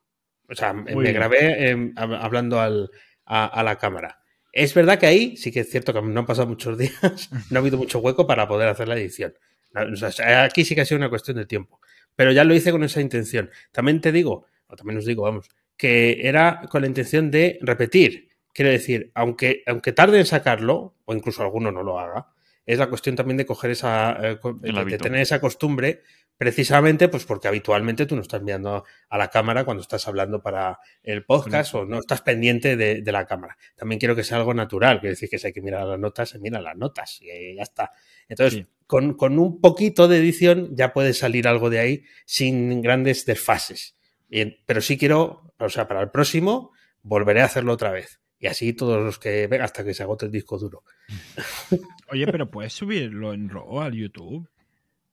[0.49, 1.13] O sea, me bien.
[1.13, 2.89] grabé eh, hab- hablando al-
[3.25, 4.19] a, a la cámara.
[4.51, 7.57] Es verdad que ahí sí que es cierto que no han pasado muchos días, no
[7.57, 9.33] ha habido mucho hueco para poder hacer la edición.
[9.73, 11.79] No, o sea, aquí sí que ha sido una cuestión de tiempo.
[12.15, 13.49] Pero ya lo hice con esa intención.
[13.71, 18.29] También te digo, o también os digo, vamos, que era con la intención de repetir.
[18.53, 22.27] Quiero decir, aunque, aunque tarde en sacarlo, o incluso alguno no lo haga,
[22.67, 26.03] es la cuestión también de coger esa, eh, de, tener esa costumbre,
[26.37, 30.79] precisamente pues porque habitualmente tú no estás mirando a la cámara cuando estás hablando para
[31.03, 33.57] el podcast o no estás pendiente de, de la cámara.
[33.75, 36.29] También quiero que sea algo natural, quiero decir que si hay que mirar las notas,
[36.29, 37.91] se miran las notas y eh, ya está.
[38.27, 38.67] Entonces, Sí.
[38.87, 43.95] con, con un poquito de edición ya puede salir algo de ahí sin grandes desfases.
[44.27, 46.71] Bien, pero sí quiero, o sea, para el próximo
[47.03, 48.19] volveré a hacerlo otra vez.
[48.39, 50.83] Y así todos los que vengan hasta que se agote el disco duro.
[52.09, 54.49] Oye, pero puedes subirlo en RAW al YouTube.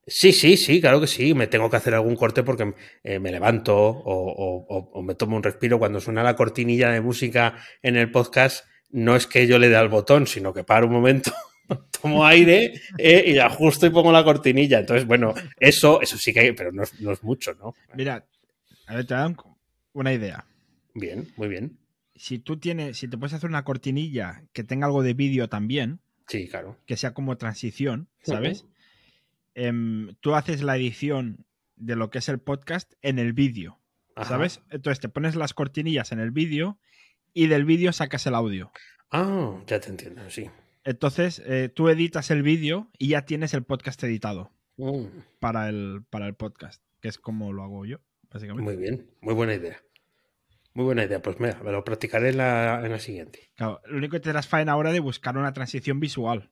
[0.06, 1.34] Sí, sí, sí, claro que sí.
[1.34, 5.14] Me tengo que hacer algún corte porque eh, me levanto o, o- o- o me
[5.14, 5.78] tomo un respiro.
[5.78, 9.76] Cuando suena la cortinilla de música en el podcast, no es que yo le dé
[9.76, 11.32] al botón, sino que paro un momento,
[12.02, 14.80] tomo aire eh, y ajusto y pongo la cortinilla.
[14.80, 17.74] Entonces, bueno, eso, eso sí que hay, pero no es, no es mucho, ¿no?
[17.94, 18.26] Mira,
[18.86, 19.36] a ver, te dan
[19.92, 20.44] una idea.
[20.94, 21.78] Bien, muy bien.
[22.16, 26.00] Si tú tienes, si te puedes hacer una cortinilla que tenga algo de vídeo también,
[26.26, 26.76] Sí, claro.
[26.86, 28.66] que sea como transición, ¿sabes?
[29.54, 33.78] Em, tú haces la edición de lo que es el podcast en el vídeo.
[34.22, 34.60] ¿sabes?
[34.70, 36.78] Entonces te pones las cortinillas en el vídeo
[37.32, 38.70] y del vídeo sacas el audio.
[39.10, 40.50] Ah, ya te entiendo, sí.
[40.84, 45.06] Entonces eh, tú editas el vídeo y ya tienes el podcast editado Mm,
[45.40, 47.98] para el, para el podcast, que es como lo hago yo,
[48.30, 48.62] básicamente.
[48.72, 49.82] muy bien, muy buena idea.
[50.72, 51.20] Muy buena idea.
[51.20, 53.50] Pues mira, me lo practicaré en la, en la siguiente.
[53.56, 56.50] Claro, lo único que te das faena ahora de buscar una transición visual.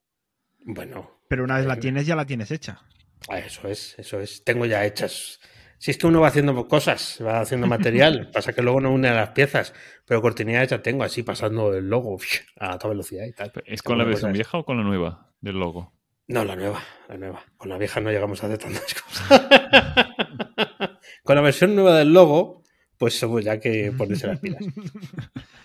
[0.60, 2.80] Bueno, Pero una vez la Eh, tienes, ya la tienes hecha.
[3.28, 4.44] Ah, Eso es, eso es.
[4.44, 5.40] Tengo ya hechas.
[5.78, 9.08] Si es que uno va haciendo cosas, va haciendo material, pasa que luego no une
[9.08, 9.72] a las piezas,
[10.06, 12.18] pero cortinillas ya tengo así pasando el logo
[12.58, 13.52] a toda velocidad y tal.
[13.64, 14.32] ¿Es con la versión cosas.
[14.34, 15.92] vieja o con la nueva del logo?
[16.26, 17.44] No, la nueva, la nueva.
[17.56, 19.40] Con la vieja no llegamos a hacer tantas cosas.
[21.24, 22.62] Con la versión nueva del logo,
[22.96, 24.62] pues somos ya que ponerse las pilas.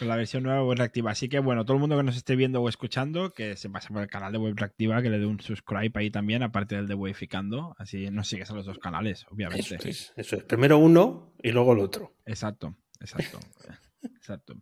[0.00, 1.10] Con la versión nueva de Web Reactiva.
[1.10, 3.92] Así que bueno, todo el mundo que nos esté viendo o escuchando, que se pase
[3.92, 6.86] por el canal de Web Reactiva, que le dé un subscribe ahí también, aparte del
[6.86, 7.76] de Wayficando.
[7.78, 9.74] Así nos sigues a los dos canales, obviamente.
[9.74, 10.44] Eso es, eso es.
[10.44, 12.14] Primero uno y luego el otro.
[12.24, 12.74] Exacto.
[12.98, 13.40] Exacto.
[14.16, 14.54] Exacto.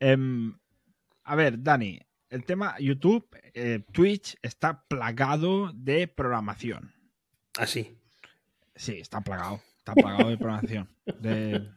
[0.00, 0.56] Em,
[1.24, 6.94] a ver, Dani, el tema YouTube, eh, Twitch está plagado de programación.
[7.58, 7.98] ¿Ah, sí?
[8.74, 9.60] Sí, está plagado.
[9.76, 10.88] Está plagado de programación.
[11.20, 11.68] De,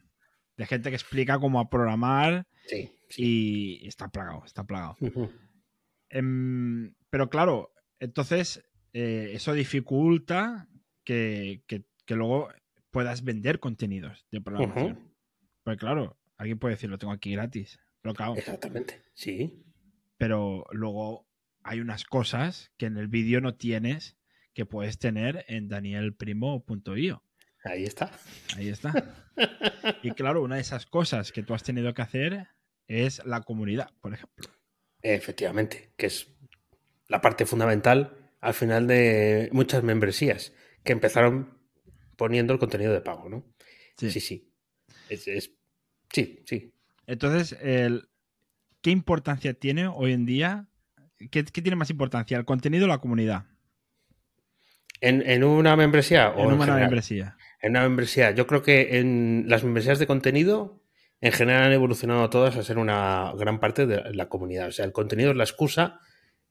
[0.56, 2.92] de gente que explica cómo a programar Sí.
[3.18, 4.96] y está plagado, está plagado.
[6.10, 10.68] Em, pero claro, entonces eh, eso dificulta
[11.04, 12.50] que, que- que luego
[12.92, 15.14] puedas vender contenidos de programación.
[15.64, 17.80] Pues claro, alguien puede decir, lo tengo aquí gratis.
[18.02, 19.04] Pero claro, Exactamente.
[19.14, 19.64] Sí.
[20.18, 21.28] pero luego
[21.64, 24.18] hay unas cosas que en el vídeo no tienes
[24.54, 27.24] que puedes tener en danielprimo.io.
[27.66, 28.12] Ahí está.
[28.56, 28.94] Ahí está.
[30.04, 32.48] Y claro, una de esas cosas que tú has tenido que hacer
[32.90, 34.50] es la comunidad, por ejemplo.
[35.02, 36.28] Efectivamente, que es
[37.08, 40.52] la parte fundamental al final de muchas membresías
[40.84, 41.58] que empezaron
[42.18, 43.46] poniendo el contenido de pago, ¿no?
[43.98, 44.52] Sí, sí.
[45.08, 45.52] Es, es-
[46.12, 46.74] sí, sí.
[47.08, 48.10] Entonces, el-
[48.82, 50.68] ¿qué importancia tiene hoy en día?
[51.18, 53.46] ¿Qué, qué tiene más importancia, el contenido o la comunidad?
[55.02, 56.82] En, en una membresía o en en una general?
[56.82, 57.38] membresía.
[57.62, 58.32] En una membresía.
[58.32, 60.79] Yo creo que en las membresías de contenido,
[61.22, 64.70] en general han evolucionado todas a ser una gran parte de la comunidad.
[64.70, 66.00] O sea, el contenido es la excusa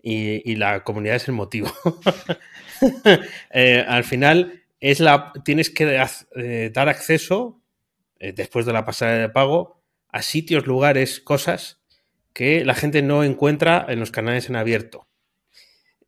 [0.00, 1.72] y, la comunidad es el motivo.
[3.50, 6.00] Eh, al final, es la, tienes que
[6.36, 7.60] eh, dar acceso,
[8.20, 11.80] eh, después de la pasada de pago, a sitios, lugares, cosas
[12.32, 15.08] que la gente no encuentra en los canales en abierto.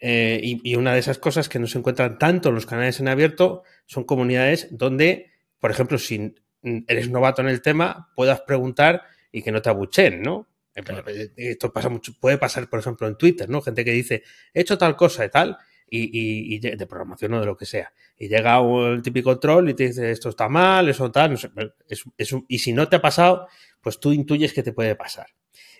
[0.01, 3.09] Y, y una de esas cosas que no se encuentran tanto en los canales en
[3.09, 9.42] abierto son comunidades donde, por ejemplo, si eres novato en el tema, puedas preguntar y
[9.42, 10.49] que no te abucheen, ¿no?
[10.75, 11.05] Eh, Claro.
[11.37, 13.61] Esto pasa mucho, puede pasar, por ejemplo, en Twitter, ¿no?
[13.61, 14.23] Gente que dice,
[14.55, 15.57] he hecho tal cosa y tal,
[15.88, 17.92] y, y- y de programación o de lo que sea.
[18.16, 21.37] Y llega un- el típico troll y te dice, esto está mal, eso tal, no
[21.37, 21.51] sé,
[21.88, 23.49] es- es un- y si no te ha pasado,
[23.81, 25.27] pues tú intuyes que te puede pasar.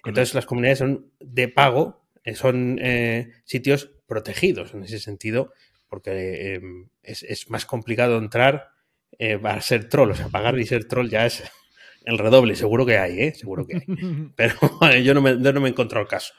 [0.05, 5.53] Entonces las comunidades son de pago, eh, son eh, sitios protegidos en ese sentido,
[5.89, 6.61] porque eh,
[7.03, 8.71] es, es más complicado entrar
[9.21, 10.13] eh, para ser troll.
[10.13, 11.45] O sea, pagar y ser troll ya es
[12.07, 13.35] el redoble, seguro que hay, ¿eh?
[13.35, 13.83] Seguro que hay.
[14.37, 14.55] Pero
[15.05, 16.33] yo no me, yo no me he encontrado el caso.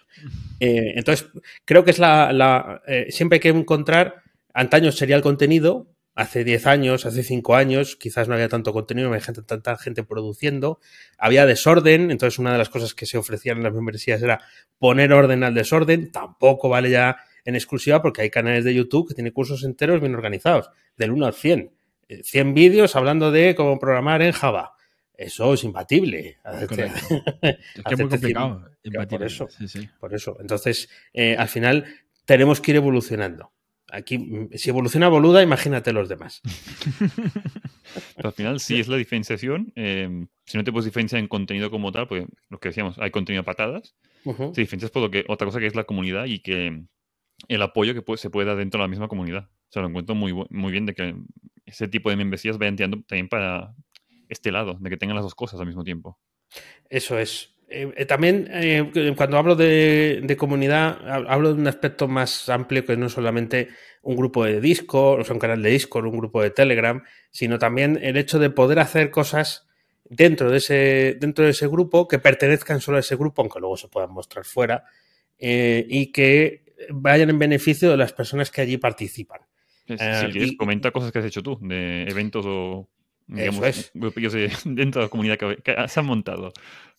[0.60, 1.30] Eh, entonces,
[1.64, 2.34] creo que es la...
[2.34, 7.56] la, eh, siempre hay que encontrar, antaño sería el contenido, hace 10 años, hace 5
[7.56, 10.80] años, quizás no había tanto contenido, no había gente, tanta gente produciendo,
[11.20, 14.42] había desorden, entonces una de las cosas que se ofrecían en las membresías era
[14.80, 19.14] poner orden al desorden, tampoco vale ya en exclusiva porque hay canales de YouTube que
[19.14, 21.81] tienen cursos enteros bien organizados, del 1 al 100.
[22.12, 24.74] Eh, 100 vídeos hablando de cómo programar en Java.
[25.14, 26.38] Eso es imbatible.
[26.44, 26.76] Correcto.
[27.42, 28.70] Es que es muy complicado.
[29.10, 29.48] por eso.
[29.50, 29.90] Sí, sí.
[30.00, 30.36] Por eso.
[30.42, 31.86] Entonces, eh, al final,
[32.26, 33.52] tenemos que ir evolucionando.
[33.92, 36.42] Aquí, mm, si evoluciona Boluda, imagínate los demás.
[38.16, 39.72] Pero al final sí es la diferenciación.
[39.76, 43.12] eh, si no te puedes diferenciar en contenido como tal, porque lo que decíamos, hay
[43.12, 43.96] contenido a patadas,
[44.26, 44.52] Ujú.
[44.52, 46.84] te diferencias por lo que, otra cosa que es la comunidad y que
[47.48, 49.50] el apoyo que puede- se puede dar dentro de la misma comunidad.
[49.70, 51.16] O sea, lo encuentro muy, muy bien de que
[51.72, 53.74] ese tipo de membresías vayan tirando también para
[54.30, 56.20] este lado, de que tengan las dos cosas al mismo tiempo.
[56.90, 57.56] Eso es.
[57.74, 62.86] Eh, eh, también, eh, cuando hablo de, comunidad, hab- hablo de un aspecto más amplio
[62.86, 63.70] que no solamente
[64.02, 67.58] un grupo de Discord, o sea, un canal de Discord, un grupo de Telegram, sino
[67.60, 69.70] también el hecho de poder hacer cosas
[70.04, 73.78] dentro de ese, dentro de ese grupo que pertenezcan solo a ese grupo, aunque luego
[73.78, 74.84] se puedan mostrar fuera,
[75.40, 79.40] y que vayan en beneficio de las personas que allí participan.
[79.98, 82.90] Si Eh, si quieres, y- comenta cosas que has hecho tú, de eventos o
[83.28, 83.92] digamos, es.
[83.94, 86.52] grupillos de- dentro de la comunidad que, que se han montado.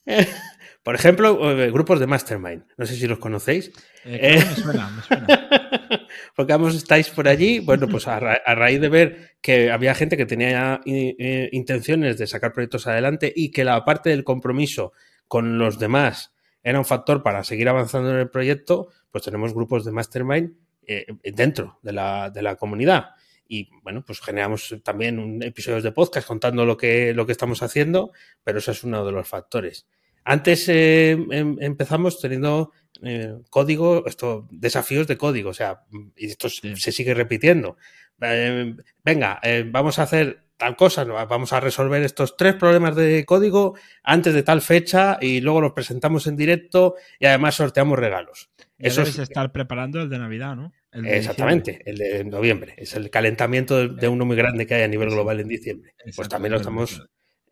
[0.83, 2.65] Por ejemplo, eh, grupos de Mastermind.
[2.77, 3.69] No sé si los conocéis.
[4.05, 4.45] Eh, Eh.
[4.45, 5.27] me suena, me suena.
[6.35, 7.61] Porque ambos estáis por allí.
[7.61, 12.19] Bueno, pues a, ra- a raíz de ver que había gente que tenía eh, intenciones
[12.19, 14.93] de sacar proyectos adelante y que la parte del compromiso
[15.29, 19.85] con los demás era un factor para seguir avanzando en el proyecto, pues tenemos grupos
[19.85, 20.53] de mastermind
[20.99, 23.11] eh, dentro de la, de la comunidad.
[23.49, 27.63] Y bueno, pues generamos también un, episodios de podcast contando lo que, lo que estamos
[27.63, 29.87] haciendo, pero eso es uno de los factores.
[30.25, 35.83] Antes eh, em- empezamos teniendo eh, código, esto, desafíos de código, o sea,
[36.17, 36.77] y esto Sí.
[36.77, 37.77] se sigue repitiendo.
[38.21, 38.75] Eh,
[39.05, 41.15] venga, eh, vamos a hacer tal cosa, ¿no?
[41.27, 43.75] vamos a resolver estos tres problemas de código
[44.05, 48.49] antes de tal fecha y luego los presentamos en directo y además sorteamos regalos.
[48.79, 50.73] Ya Eso debes es- estar preparando el de Navidad, ¿no?
[50.93, 52.75] El Exactamente, el de noviembre.
[52.77, 55.95] Es el calentamiento de, de uno muy grande que hay a nivel global en diciembre.
[56.15, 57.03] Pues también lo estamos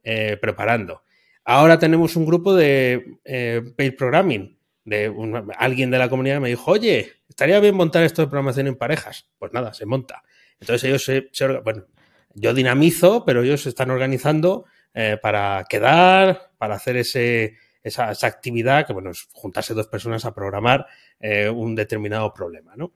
[0.04, 1.02] eh, preparando.
[1.44, 4.58] Ahora tenemos un grupo de eh, paid programming.
[4.84, 5.12] De
[5.58, 9.30] alguien de la comunidad me dijo, oye, estaría bien montar esto de programación en parejas.
[9.38, 10.22] Pues nada, se monta.
[10.58, 11.86] Entonces ellos se, bueno,
[12.34, 18.86] yo dinamizo, pero ellos se están organizando eh, para quedar, para hacer ese, esa, actividad,
[18.86, 20.86] que bueno, es juntarse dos personas a programar
[21.18, 22.92] eh, un determinado problema, ¿no?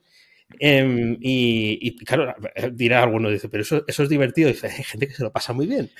[0.58, 2.34] Em, y, claro,
[2.72, 4.48] dirá alguno, dice, pero eso, eso es divertido.
[4.48, 5.90] Dice, hay gente que se lo pasa muy bien.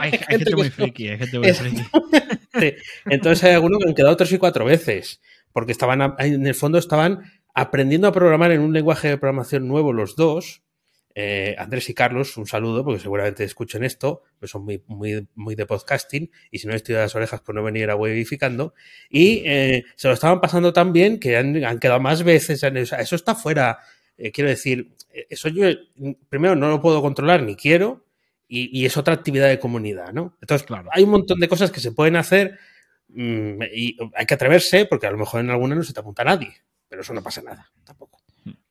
[0.00, 1.82] Hay, gente, muy friki, hay gente muy friki.
[3.06, 5.20] Entonces hay algunos que han quedado tres y cuatro veces,
[5.52, 7.20] porque estaban, en el fondo estaban
[7.54, 10.62] aprendiendo a programar en un lenguaje de programación nuevo los dos,
[11.14, 15.54] eh, Andrés y Carlos, un saludo, porque seguramente escuchen esto, pues son muy, muy, muy
[15.54, 18.74] de podcasting, y si no estoy de las orejas, pues no venir a webificando.
[19.10, 22.62] Y eh, se lo estaban pasando tan bien que han, quedado más veces.
[22.62, 23.78] eso está fuera.
[24.16, 24.94] Eh, quiero decir,
[25.28, 25.66] eso yo
[26.28, 28.06] primero no lo puedo controlar ni quiero,
[28.54, 30.36] y, es otra actividad de comunidad, ¿no?
[30.42, 32.58] Entonces, claro, hay un montón de cosas que se pueden hacer
[33.08, 36.22] mm, y hay que atreverse, porque a lo mejor en alguna no se te apunta
[36.22, 36.52] nadie,
[36.86, 38.21] pero eso no pasa nada, tampoco.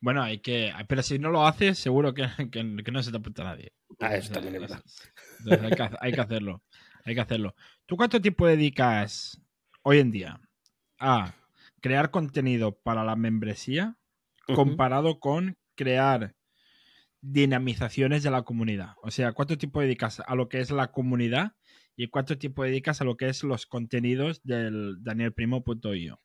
[0.01, 0.73] Bueno, hay que.
[0.87, 3.71] Pero si no lo haces, seguro que, no se te apunta nadie.
[3.99, 4.83] Ah, eso también es verdad.
[6.01, 6.63] hay, que, hacerlo.
[7.05, 7.55] Hay que hacerlo.
[7.85, 9.39] ¿Tú cuánto tiempo dedicas
[9.83, 10.41] hoy en día
[10.99, 11.35] a
[11.81, 13.97] crear contenido para la membresía
[14.53, 16.35] comparado con crear
[17.21, 18.95] dinamizaciones de la comunidad?
[19.03, 21.53] O sea, ¿cuánto tiempo dedicas a lo que es la comunidad
[21.95, 26.19] y cuánto tiempo dedicas a lo que es los contenidos del danielprimo.io?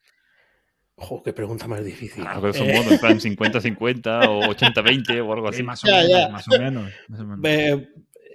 [0.98, 2.24] Ojo, qué pregunta más difícil.
[2.26, 5.62] Ah, pero son modos, en plan 50-50 o 80-20 o algo así.
[5.62, 6.90] más, o menos, más, o menos,
[7.38, 7.88] Me,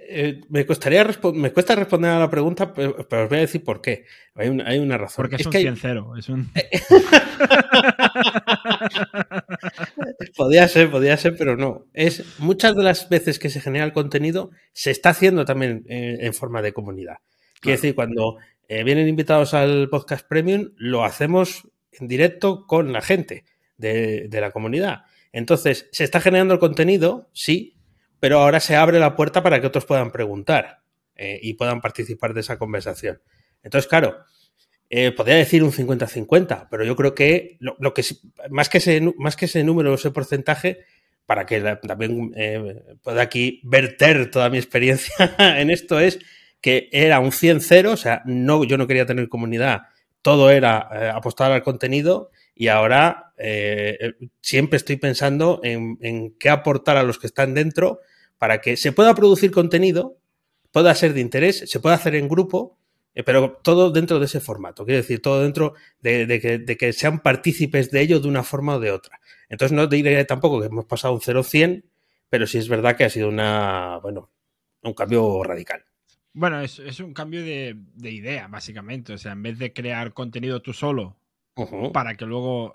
[0.08, 3.80] eh, me, costaría me cuesta responder a la pregunta, pero, os voy a decir por
[3.80, 4.04] qué.
[4.36, 5.24] Hay, hay una razón.
[5.24, 6.18] Porque es, un 100-0.
[6.18, 6.52] Es un...
[10.36, 11.86] podía ser, podía ser, pero no.
[11.92, 16.18] Es muchas de las veces que se genera el contenido se está haciendo también eh,
[16.20, 17.16] en forma de comunidad.
[17.60, 18.36] Quiere decir, cuando
[18.68, 21.66] eh, vienen invitados al podcast premium, lo hacemos
[21.98, 23.44] en directo con la gente
[23.76, 25.02] de, la comunidad.
[25.32, 27.76] Entonces, se está generando el contenido, sí,
[28.20, 30.82] pero ahora se abre la puerta para que otros puedan preguntar
[31.16, 33.20] eh, y puedan participar de esa conversación.
[33.62, 34.24] Entonces, claro,
[34.90, 38.04] eh, podría decir un 50-50, pero yo creo que lo, que
[38.50, 40.80] más que ese, más que ese número, ese porcentaje,
[41.24, 46.18] para que también eh, pueda aquí verter toda mi experiencia en esto, es
[46.60, 49.82] que era un 100-0, o sea, no, yo no quería tener comunidad
[50.22, 56.96] todo era eh, apostar al contenido y ahora eh, siempre estoy pensando en, qué aportar
[56.96, 58.00] a los que están dentro
[58.38, 60.16] para que se pueda producir contenido,
[60.70, 62.78] pueda ser de interés, se pueda hacer en grupo,
[63.14, 64.84] eh, pero todo dentro de ese formato.
[64.84, 68.92] Quiero decir, todo dentro de, que, sean partícipes de ello de una forma o de
[68.92, 69.20] otra.
[69.48, 71.84] Entonces no diré tampoco que hemos pasado un 0-100,
[72.28, 74.30] pero sí es verdad que ha sido una, bueno,
[74.82, 75.84] un cambio radical.
[76.34, 79.12] Bueno, es, un cambio de, idea, básicamente.
[79.12, 81.16] O sea, en vez de crear contenido tú solo
[81.92, 82.74] para que luego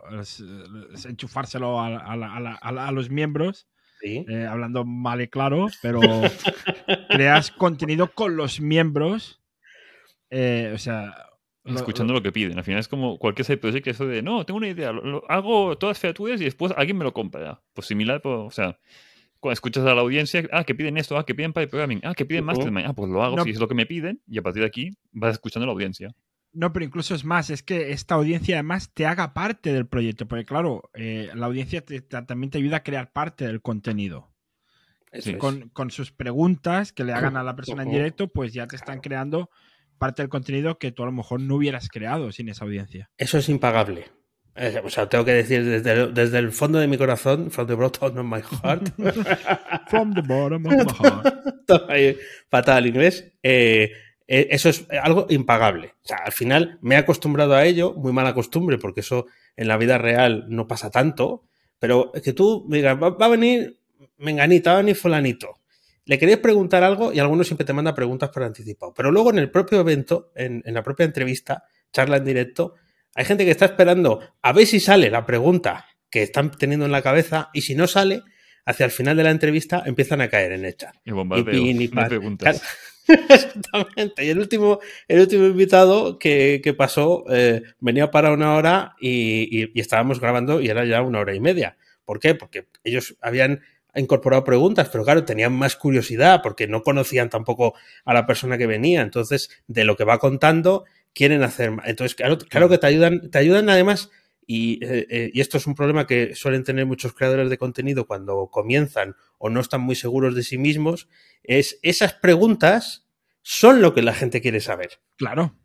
[1.05, 3.67] enchufárselo a, los miembros,
[4.03, 5.99] eh, hablando mal y claro, pero
[7.09, 9.41] creas contenido con los miembros.
[10.29, 11.23] Eh, o sea.
[11.65, 12.57] Escuchando lo, que piden.
[12.57, 14.93] Al final es como cualquier side project que eso de no, tengo una idea,
[15.27, 17.61] hago todas featuras y después alguien me lo compra.
[17.73, 18.79] Pues similar, pues, o sea,
[19.39, 22.13] cuando escuchas a la audiencia, ah, que piden esto, ah, que piden pipe programming, ah,
[22.13, 24.41] que piden mastermind, ah, pues lo hago si es lo que me piden y a
[24.41, 26.13] partir de aquí vas escuchando a la audiencia.
[26.53, 30.27] No, pero incluso es más, es que esta audiencia además te haga parte del proyecto,
[30.27, 31.83] porque claro, eh, la audiencia
[32.25, 34.31] también te ayuda a crear parte del contenido.
[35.39, 38.75] con, con, sus preguntas que le hagan a la persona en directo, pues ya te
[38.75, 39.49] están creando
[39.97, 43.09] parte del contenido que tú a lo mejor no hubieras creado sin esa audiencia.
[43.17, 44.05] Eso es impagable.
[44.59, 48.17] Eh, o sea, tengo que decir desde el, fondo de mi corazón, from the bottom
[48.17, 48.89] of my heart.
[49.87, 52.17] from the bottom of my heart.
[52.49, 53.31] fatal inglés.
[53.43, 53.91] Eh,
[54.27, 55.93] eh, eso es algo impagable.
[56.03, 59.67] O sea, al final me he acostumbrado a ello, muy mala costumbre, porque eso en
[59.67, 61.43] la vida real no pasa tanto.
[61.77, 63.79] Pero es que tú me digas, va, a venir
[64.17, 65.59] Menganita, va a venir Fulanito.
[66.05, 68.91] Le querías preguntar algo y algunos siempre te manda preguntas por anticipado.
[68.95, 72.73] Pero luego en el propio evento, en la propia entrevista, charla en directo,
[73.17, 76.91] hay gente que está esperando a ver si sale la pregunta que están teniendo en
[76.91, 78.21] la cabeza y si no sale,
[78.63, 80.91] hacia el final de la entrevista empiezan a caer en hecha.
[81.03, 82.61] Y y, preguntas.
[83.07, 84.23] Exactamente.
[84.23, 89.79] Y el último, el último invitado que, pasó eh, venía para una hora y, y,
[89.79, 91.75] estábamos grabando y era ya una hora y media.
[92.05, 92.35] ¿Por qué?
[92.35, 93.61] Porque ellos habían
[93.95, 97.73] incorporado preguntas, pero claro, tenían más curiosidad porque no conocían tampoco
[98.05, 99.01] a la persona que venía.
[99.01, 100.85] Entonces, de lo que va contando,
[101.17, 101.87] quieren hacer más.
[101.87, 104.11] Entonces, claro, claro que te ayudan, te ayudan además,
[104.45, 108.05] y, eh, eh, y, esto es un problema que suelen tener muchos creadores de contenido
[108.05, 111.09] cuando comienzan o no están muy seguros de sí mismos,
[111.43, 113.07] es esas preguntas
[113.41, 114.99] son lo que la gente quiere saber.
[115.17, 115.55] Claro.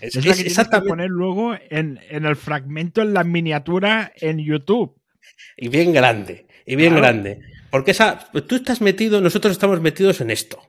[0.00, 0.88] es, es, que exactamente...
[0.88, 5.00] poner luego en, el fragmento, en la miniatura en YouTube.
[5.56, 7.40] Y bien grande, y bien grande.
[7.70, 10.67] Porque esa, tú estás metido, nosotros estamos metidos en esto.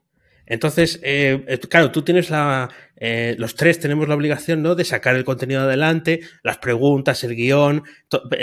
[0.50, 2.70] Entonces, eh, eh, claro, tú tienes la.
[2.98, 4.76] Eh, los tres tenemos la obligación, ¿no?
[4.76, 7.84] De sacar el contenido adelante, las preguntas, el guion,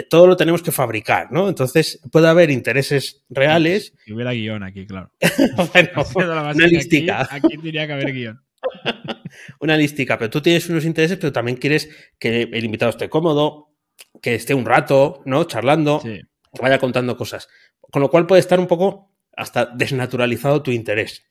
[0.09, 1.49] todo lo tenemos que fabricar, ¿no?
[1.49, 3.93] Entonces, puede haber intereses reales.
[4.05, 5.11] Si hubiera guion aquí, claro.
[5.75, 5.91] bueno,
[6.55, 7.23] una listica.
[7.23, 8.41] Aquí, aquí tendría que haber guion.
[9.61, 13.75] una listica, pero tú tienes unos intereses, pero también quieres que el invitado esté cómodo,
[14.23, 15.45] que esté un rato, ¿no?
[15.45, 16.23] Charlando, que
[16.63, 17.49] vaya contando cosas.
[17.81, 21.25] Con lo cual puede estar un poco hasta desnaturalizado tu interés.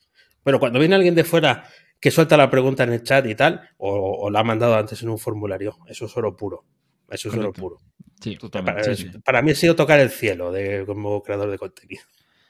[0.45, 1.63] Pero cuando viene alguien de fuera
[1.99, 5.09] que suelta la pregunta en el chat y tal, o, la ha mandado antes en
[5.09, 6.63] un formulario, eso es oro puro.
[7.09, 7.77] Eso es oro puro.
[8.21, 8.77] Sí, para,
[9.23, 12.03] para, mí ha sido tocar el cielo de, como creador de contenido.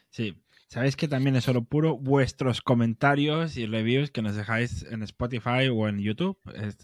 [0.10, 0.36] Sí,
[0.68, 5.70] Sabéis que también es oro puro vuestros comentarios y reviews que nos dejáis en Spotify
[5.72, 6.38] o en YouTube.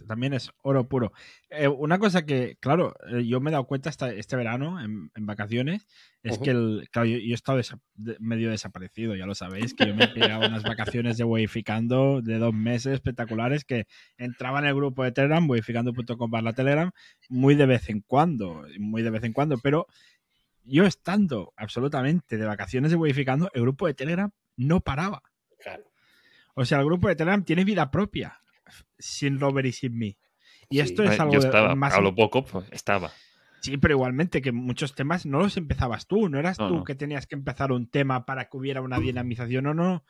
[0.08, 1.12] también es oro puro.
[1.50, 5.88] Eh, una cosa que, claro, eh, yo me he dado cuenta este verano en, vacaciones
[6.24, 7.60] es que el, claro, yo, he estado
[8.20, 12.38] medio desaparecido, ya lo sabéis, que yo me he pegado unas vacaciones de Weificando de
[12.38, 16.92] dos meses espectaculares que entraba en el grupo de Telegram, weificando.com barra Telegram,
[17.30, 19.88] muy de vez en cuando, muy de vez en cuando, pero
[20.64, 25.24] yo estando absolutamente de vacaciones de Wificando, el grupo de Telegram no paraba.
[26.54, 28.42] O sea, el grupo de Telegram tiene vida propia,
[29.00, 30.18] sin Robert y sin mí.
[30.70, 31.94] Y esto es algo yo estaba, más...
[31.94, 33.12] A lo poco pues, estaba.
[33.62, 37.28] Sí, pero igualmente que muchos temas no los empezabas tú, no eras tú que tenías
[37.28, 40.04] que empezar un tema para que hubiera una dinamización o no.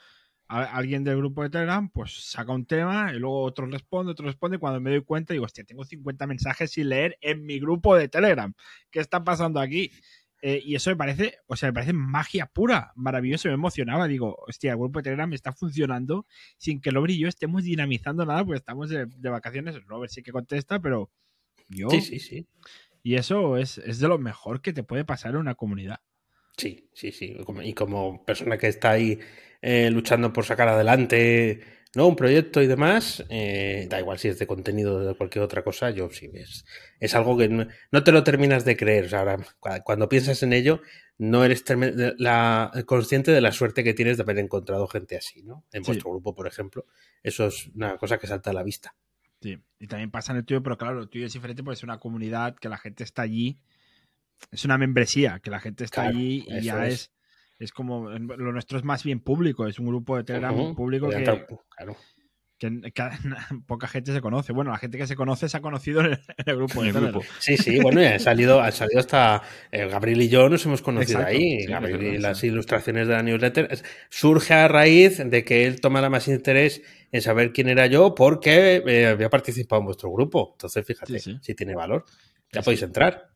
[0.47, 4.57] alguien del grupo de Telegram pues saca un tema y luego otro responde, otro responde.
[4.57, 8.07] Cuando me doy cuenta digo, hostia, tengo 50 mensajes sin leer en mi grupo de
[8.07, 8.53] Telegram.
[8.89, 9.91] ¿Qué está pasando aquí?
[10.41, 14.07] Eh, y eso me parece, o sea, me parece magia pura, maravilloso, me emocionaba.
[14.07, 16.25] Digo, hostia, el grupo de Telegram está funcionando
[16.57, 19.83] sin que Robert y yo estemos dinamizando nada, porque estamos de, vacaciones.
[19.85, 21.11] Robert sí que contesta, pero
[21.69, 21.89] yo.
[21.91, 22.47] Sí, sí, sí.
[23.03, 25.99] Y eso es, de lo mejor que te puede pasar en una comunidad.
[26.57, 27.37] Sí, sí, sí.
[27.63, 29.19] Y como persona que está ahí
[29.61, 31.61] eh, luchando por sacar adelante
[31.95, 32.07] ¿no?
[32.07, 35.63] Un proyecto y demás, eh, da igual si es de contenido o de cualquier otra
[35.63, 36.65] cosa, yo sí, es,
[36.99, 39.05] es algo que no, te lo terminas de creer.
[39.05, 39.37] O sea,
[39.83, 40.81] cuando piensas en ello,
[41.17, 41.63] no eres
[42.17, 45.65] la, consciente de la suerte que tienes de haber encontrado gente así, ¿no?
[45.71, 46.85] En vuestro grupo, por ejemplo.
[47.21, 48.95] Eso es una cosa que salta a la vista.
[49.41, 51.83] Sí, y también pasa en el tuyo, pero claro, el tuyo es diferente porque es
[51.83, 53.59] una comunidad que la gente está allí.
[54.51, 57.11] Es una membresía, que la gente está allí y ya es es
[57.71, 61.95] como lo nuestro es más bien público, es un grupo de Telegram público que, claro.
[62.57, 62.91] que,
[63.67, 64.51] poca gente se conoce.
[64.51, 67.21] Bueno, la gente que se conoce se ha conocido en el, grupo de Telegram.
[67.37, 71.23] Sí, sí, bueno, han salido, han salido hasta eh, Gabriel y yo nos hemos conocido
[71.23, 71.65] ahí.
[71.67, 73.69] Gabriel y las ilustraciones de la newsletter
[74.09, 76.81] surge a raíz de que él tomara más interés
[77.11, 80.53] en saber quién era yo porque eh, había participado en vuestro grupo.
[80.53, 82.05] Entonces, fíjate, si tiene valor.
[82.51, 83.30] Ya podéis entrar.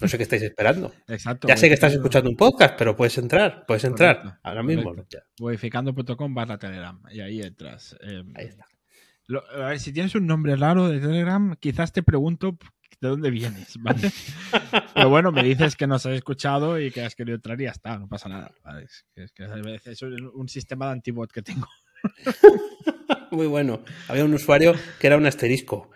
[0.00, 0.92] No sé qué estáis esperando.
[1.06, 1.46] Exacto.
[1.46, 4.94] Ya sé que estás escuchando un podcast, pero puedes entrar, puedes entrar ahora mismo.
[5.40, 7.96] Modificando.com barra Telegram y ahí entras.
[8.00, 8.66] Em, ahí está.
[9.54, 12.58] a ver, si tienes un nombre raro de Telegram, quizás te pregunto
[13.00, 14.10] de dónde vienes, ¿vale?
[14.94, 17.70] pero bueno, me dices que nos has escuchado y que has querido entrar y ya
[17.70, 18.52] está, no pasa nada.
[18.82, 21.68] Es, que, es un sistema de antibot que tengo.
[23.30, 23.82] Muy bueno.
[24.08, 25.90] Había un usuario que era un asterisco.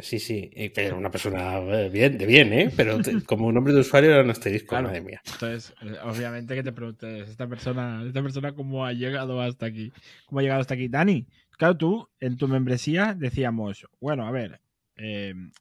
[0.00, 2.72] Sí, sí, pero una persona eh, bien, de bien, ¿eh?
[2.76, 4.88] Pero como nombre de usuario era un asterisco, claro.
[4.88, 5.22] madre mía.
[5.24, 9.92] Entonces, eh, obviamente que te preguntes, esta persona, esta persona cómo ha llegado hasta aquí,
[10.26, 10.88] cómo ha llegado hasta aquí.
[10.88, 14.60] Dani, claro, tú en tu membresía decíamos, bueno, a ver,
[14.96, 15.52] em,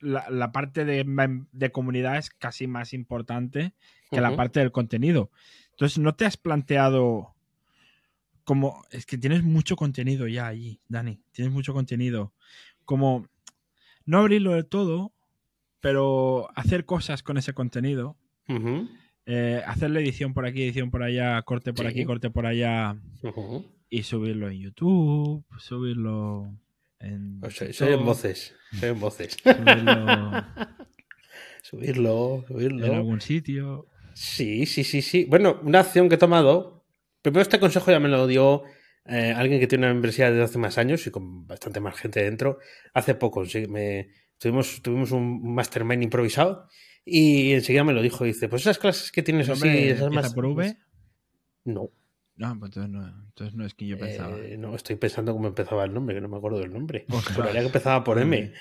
[0.00, 3.72] la, parte de, comunidad es casi más importante
[4.10, 5.30] que la parte del contenido.
[5.70, 7.34] Entonces, ¿no te has planteado
[8.44, 12.32] como, es que tienes mucho contenido ya allí, Dani, tienes mucho contenido,
[12.84, 13.26] como
[14.08, 15.12] no abrirlo del todo,
[15.80, 18.16] pero hacer cosas con ese contenido.
[19.26, 22.96] Eh, hacer la edición por aquí, edición por allá, corte por aquí, corte por allá.
[23.90, 26.58] Y subirlo en YouTube, subirlo
[26.98, 27.40] en.
[27.40, 28.54] Pues soy, en voces.
[28.72, 29.36] Soy en voces.
[31.62, 32.46] Subirlo.
[32.46, 33.88] subirlo, En algún sitio.
[34.14, 35.26] Sí, sí, sí, sí.
[35.28, 36.86] Bueno, una acción que he tomado.
[37.20, 38.62] Primero, este consejo ya me lo dio
[39.08, 42.22] eh, alguien que tiene una membresía desde hace más años y con bastante más gente
[42.22, 42.58] dentro,
[42.92, 46.68] hace poco me, tuvimos, tuvimos un mastermind improvisado
[47.04, 48.24] y enseguida me lo dijo.
[48.24, 50.34] Dice, pues esas clases que tienes así, esas más...
[50.34, 50.76] por V?
[51.64, 51.90] No.
[52.36, 54.36] No, pues entonces no, entonces no es que yo eh, pensaba.
[54.58, 57.04] no, estoy pensando cómo empezaba el nombre, que no me acuerdo del nombre.
[57.34, 58.52] Juraría que empezaba por M.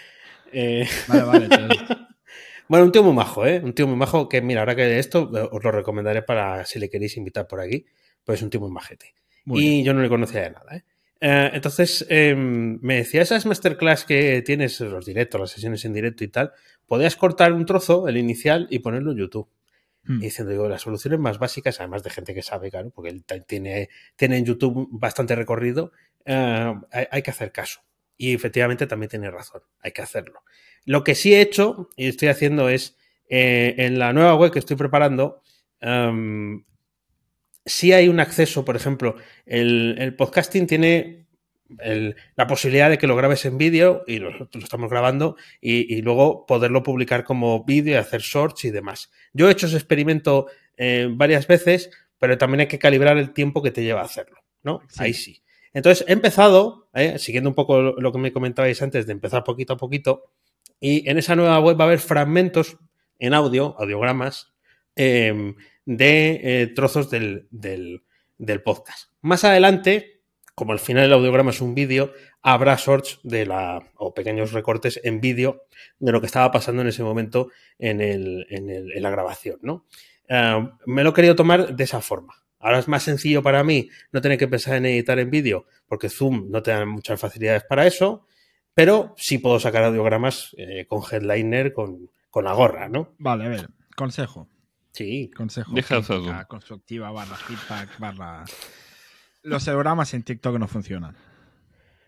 [0.51, 1.47] Eh, vale, vale.
[2.69, 3.61] bueno, un tío muy majo, ¿eh?
[3.63, 6.89] Un tío muy majo que, mira, ahora que esto os lo recomendaré para si le
[6.89, 7.85] queréis invitar por aquí,
[8.23, 9.13] pues es un tío muy majete
[9.47, 10.75] y yo no le conocía de nada.
[10.75, 10.83] ¿eh?
[11.19, 16.23] Eh, entonces, em, me decía, esas masterclass que tienes, los directos, las sesiones en directo
[16.23, 16.51] y tal,
[16.85, 19.49] podías cortar un trozo, el inicial, y ponerlo en YouTube.
[20.03, 20.19] hmm.
[20.19, 23.89] diciendo, digo, las soluciones más básicas, además de gente que sabe, claro, porque él tiene,
[24.15, 25.91] tiene en YouTube bastante recorrido,
[26.25, 27.81] eh, hay, que hacer caso.
[28.17, 30.43] Y efectivamente también tiene razón, hay que hacerlo.
[30.85, 32.97] Lo que sí he hecho y estoy haciendo es,
[33.29, 35.41] eh, en la nueva web que estoy preparando,
[35.81, 36.63] um,
[37.67, 39.15] sí hay un acceso, por ejemplo,
[39.45, 41.27] el, podcasting tiene
[42.35, 46.81] la posibilidad de que lo grabes en vídeo y lo, estamos grabando y, luego poderlo
[46.81, 49.11] publicar como vídeo y hacer shorts y demás.
[49.33, 50.47] Yo he hecho ese experimento
[50.77, 54.39] eh, varias veces, pero también hay que calibrar el tiempo que te lleva a hacerlo,
[54.63, 54.81] ¿no?
[54.97, 55.43] Ahí sí.
[55.73, 59.73] Entonces he empezado, eh, siguiendo un poco lo, que me comentabais antes de empezar poquito
[59.73, 60.31] a poquito,
[60.79, 62.77] y en esa nueva web va a haber fragmentos
[63.19, 64.53] en audio, audiogramas,
[64.95, 65.55] em,
[65.87, 67.47] de eh, trozos del,
[68.63, 69.09] podcast.
[69.21, 70.21] Más adelante,
[70.53, 72.11] como al final el audiograma es un vídeo,
[72.41, 75.63] habrá shorts de la, o pequeños recortes en vídeo
[75.97, 78.45] de lo que estaba pasando en ese momento en,
[79.01, 79.59] la grabación.
[79.61, 79.85] ¿no?
[80.27, 82.35] Em, me lo he querido tomar de esa forma.
[82.59, 86.09] Ahora es más sencillo para mí no tener que pensar en editar en vídeo, porque
[86.09, 88.27] Zoom no te da muchas facilidades para eso,
[88.73, 93.15] pero sí puedo sacar audiogramas eh, con headliner, con, con, la gorra, ¿no?
[93.19, 94.49] Vale, a ver, consejo.
[94.97, 95.29] Sí.
[95.35, 95.73] Consejo.
[95.73, 98.45] Deja constructiva, barra feedback, barra...
[99.43, 101.15] Los audiogramas en TikTok no funcionan.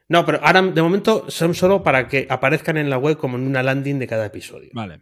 [0.08, 3.46] No, pero ahora de momento son solo para que aparezcan en la web como en
[3.46, 4.72] una landing de cada episodio.
[4.74, 5.02] Vale.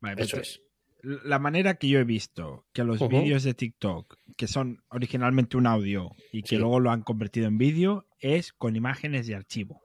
[0.00, 0.62] vale pues Eso es
[1.02, 5.66] la manera que yo he visto que los vídeos de TikTok, que son originalmente un
[5.66, 9.82] audio y que luego lo han convertido en vídeo, es con imágenes de archivo.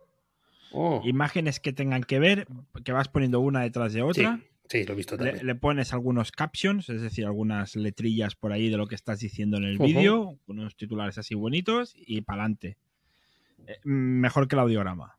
[0.71, 1.01] Oh.
[1.03, 2.47] Imágenes que tengan que ver,
[2.85, 4.37] que vas poniendo una detrás de otra.
[4.37, 5.45] Sí, lo he visto también.
[5.45, 9.57] Le, pones algunos captions, es decir, algunas letrillas por ahí de lo que estás diciendo
[9.57, 12.77] en el vídeo, unos titulares así bonitos y para adelante.
[13.67, 15.17] Eh, mejor que el audiograma.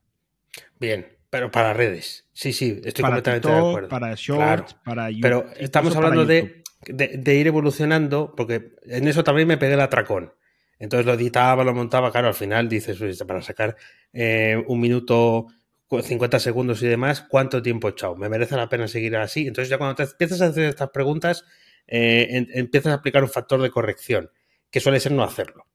[0.78, 2.26] Bien, pero para redes.
[2.32, 3.88] Sí, sí, estoy completamente de acuerdo.
[3.88, 5.22] Para shorts, para YouTube.
[5.22, 10.32] Pero estamos hablando de, de, ir evolucionando, porque en eso también me pegué el atracón.
[10.78, 13.76] Entonces lo editaba, lo montaba, claro, al final dices, para sacar
[14.12, 15.46] eh, un minuto,
[15.90, 18.16] 50 segundos y demás, ¿cuánto tiempo he echado?
[18.16, 19.46] ¿Me merece la pena seguir así?
[19.46, 21.44] Entonces ya cuando te empiezas a hacer estas preguntas,
[21.86, 24.30] eh, empiezas a aplicar un factor de corrección,
[24.70, 25.66] que suele ser no hacerlo.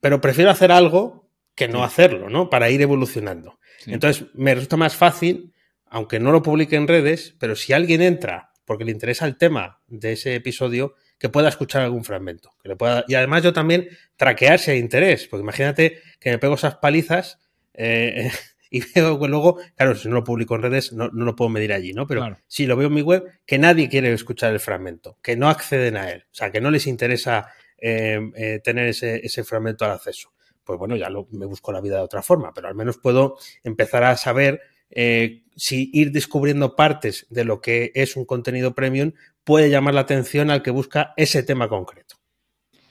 [0.00, 2.48] Pero prefiero hacer algo que no hacerlo, ¿no?
[2.48, 3.58] Para ir evolucionando.
[3.86, 5.52] Entonces, me resulta más fácil,
[5.86, 9.80] aunque no lo publique en redes, pero si alguien entra porque le interesa el tema
[9.86, 12.52] de ese episodio, que pueda escuchar algún fragmento.
[12.62, 13.02] Que le pueda...
[13.08, 17.38] Y además yo también traquear si hay interés, porque imagínate que me pego esas palizas
[17.72, 18.30] eh,
[18.70, 21.72] y veo que luego, claro, si no lo publico en redes, no, lo puedo medir
[21.72, 22.06] allí, ¿no?
[22.06, 25.48] Pero si lo veo en mi web, que nadie quiere escuchar el fragmento, que no
[25.48, 27.48] acceden a él, o sea, que no les interesa
[27.78, 30.32] eh, eh, tener ese, ese fragmento al acceso
[30.68, 34.04] pues bueno, ya me busco la vida de otra forma, pero al menos puedo empezar
[34.04, 34.60] a saber
[34.90, 39.12] eh, si ir descubriendo partes de lo que es un contenido premium
[39.44, 42.16] puede llamar la atención al que busca ese tema concreto.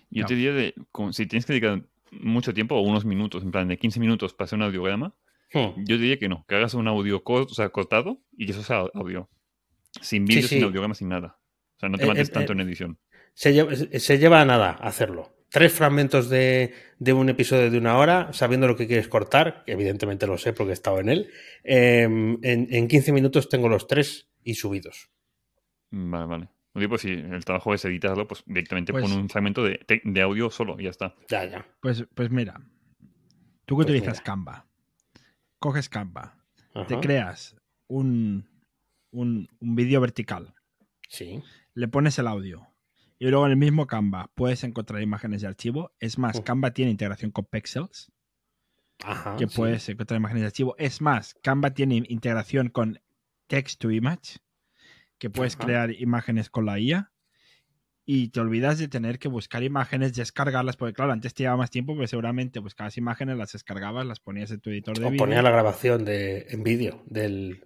[0.10, 0.74] Yo te diría, de,
[1.12, 4.46] si tienes que dedicar mucho tiempo o unos minutos, en plan de 15 minutos para
[4.46, 5.14] hacer un audiograma,
[5.54, 5.86] hmm.
[5.86, 9.30] yo diría que no, que hagas un audio cortado y que eso sea audio.
[10.02, 11.40] Sin vídeo, sin audiograma, sin nada.
[11.76, 13.00] O sea, no te eh, mates eh, tanto en edición.
[13.34, 16.74] Se lleva, se lleva a nada hacerlo tres fragmentos de,
[17.14, 20.72] un episodio de una hora, sabiendo lo que quieres cortar, que evidentemente lo sé porque
[20.72, 21.30] he estado en él.
[21.64, 25.10] Em, en, 15 minutos tengo los tres y subidos.
[25.92, 26.50] Vale, vale.
[26.74, 30.76] Pues si el trabajo es editarlo, pues directamente pues, pon un fragmento de, audio solo
[30.80, 31.16] y ya está.
[31.28, 31.66] Ya, ya.
[31.82, 32.62] Pues, pues mira,
[33.66, 34.68] tú que pues utilizas Canva,
[35.60, 36.38] coges Canva,
[36.88, 37.56] te creas
[37.88, 38.48] un,
[39.12, 40.54] un, un vídeo vertical.
[41.10, 41.42] Sí.
[41.74, 42.68] Le pones el audio
[43.20, 45.92] y luego en el mismo Canva puedes encontrar imágenes de archivo.
[46.00, 48.12] Es más, Canva tiene integración con Pexels.
[49.04, 50.76] Ajá, que puedes encontrar imágenes de archivo.
[50.78, 53.00] Es más, Canva tiene integración con
[53.48, 54.40] Text to Image,
[55.18, 57.12] que puedes crear imágenes con la IA.
[58.10, 61.70] Y te olvidas de tener que buscar imágenes, descargarlas, porque claro, antes te llevaba más
[61.70, 65.44] tiempo, pero seguramente buscabas imágenes, las descargabas, las ponías en tu editor de o ponías
[65.44, 67.66] la grabación de, en vídeo del,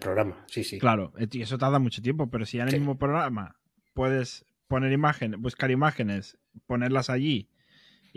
[0.00, 0.78] programa, sí, sí.
[0.78, 3.56] Claro, y eso tarda mucho tiempo, pero si en el mismo programa
[3.92, 7.50] puedes poner imágenes, buscar imágenes, ponerlas allí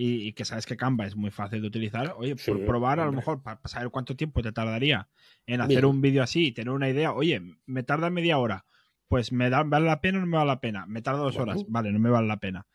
[0.02, 3.12] y, que sabes que Canva es muy fácil de utilizar, oye, por probar a lo
[3.12, 5.10] mejor para saber cuánto tiempo te tardaría
[5.46, 8.66] en hacer un vídeo así, tener una idea, oye, me tarda media hora,
[9.10, 11.38] pues me da, vale la pena o no me vale la pena, me tarda dos
[11.38, 12.66] horas, vale, no me vale la pena,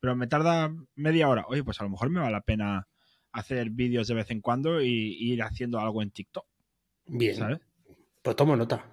[0.00, 2.88] pero me tarda media hora, oye, pues a lo mejor me vale la pena
[3.32, 6.46] hacer vídeos de vez en cuando y, ir haciendo algo en TikTok.
[7.06, 7.36] Bien.
[7.36, 7.60] ¿sabes?
[8.22, 8.84] Pues tomo nota,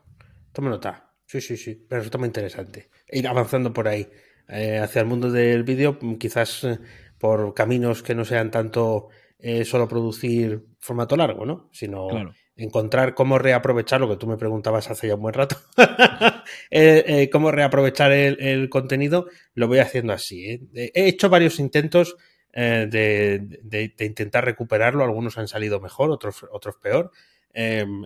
[0.54, 1.14] tomo nota.
[1.26, 2.90] Sí, sí, sí, pero eso muy interesante.
[3.08, 4.08] Ir avanzando por ahí.
[4.50, 6.80] Eh, hacia el mundo del vídeo, quizás eh,
[7.18, 9.08] por caminos que no sean tanto
[9.40, 11.70] eh, solo producir formato largo, ¿no?
[11.72, 12.10] Sino
[12.56, 15.56] encontrar cómo reaprovechar lo que tú me preguntabas hace ya un buen rato.
[16.74, 20.46] eh, eh, cómo reaprovechar el, contenido, lo voy haciendo así.
[20.46, 20.92] ¿eh?
[20.96, 22.16] He hecho varios intentos
[22.54, 27.12] de, intentar recuperarlo, algunos han salido mejor, otros, otros peor,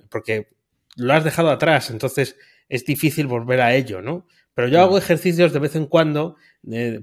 [0.09, 0.49] porque
[0.97, 2.37] lo has dejado atrás, entonces
[2.67, 4.27] es difícil volver a ello, ¿no?
[4.55, 6.35] Pero yo hago ejercicios de vez en cuando,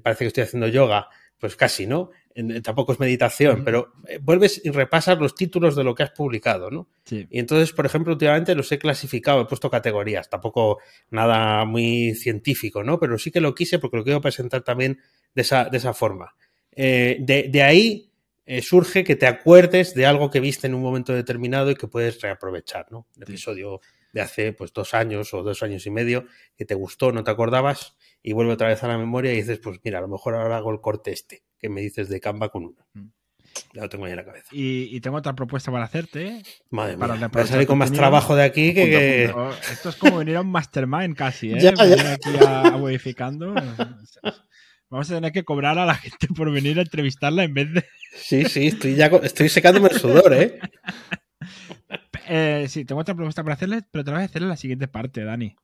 [0.02, 1.08] parece que estoy haciendo yoga,
[1.42, 2.12] pues casi, ¿no?
[2.62, 6.70] tampoco es meditación, pero eh, vuelves y repasas los títulos de lo que has publicado,
[6.70, 6.88] ¿no?
[7.04, 7.26] Sí.
[7.28, 10.78] Y entonces, por ejemplo, últimamente los he clasificado, he puesto categorías, tampoco
[11.10, 13.00] nada muy científico, ¿no?
[13.00, 15.00] Pero sí que lo quise porque lo quiero presentar también
[15.34, 16.36] de esa, de esa forma.
[16.70, 18.12] Eh, de, ahí
[18.46, 21.88] eh, surge que te acuerdes de algo que viste en un momento determinado y que
[21.88, 23.08] puedes reaprovechar, ¿no?
[23.16, 23.80] El episodio
[24.12, 26.24] de hace pues dos años o dos años y medio
[26.56, 29.58] que te gustó, no te acordabas y vuelve otra vez a la memoria y dices,
[29.58, 32.48] pues mira, a lo mejor ahora hago el corte este que me dices de Canva
[32.48, 32.86] con uno.
[32.94, 33.08] Mm.
[33.74, 34.48] Ya lo tengo ahí en la cabeza.
[34.50, 36.42] Y, tengo otra propuesta para hacerte.
[36.70, 39.24] Madre para mía, a salir con más trabajo de aquí que...
[39.70, 41.58] esto es como venir a un mastermind casi, ¿eh?
[41.60, 42.14] ya, ya.
[42.14, 43.54] aquí a, modificando.
[44.88, 47.84] Vamos a tener que cobrar a la gente por venir a entrevistarla en vez de...
[48.14, 50.58] Sí, sí, estoy, ya, estoy secándome el sudor, ¿eh?
[52.28, 52.66] ¿eh?
[52.68, 54.88] Sí, tengo otra propuesta para hacerle, pero te la voy a hacer en la siguiente
[54.88, 55.56] parte, Dani.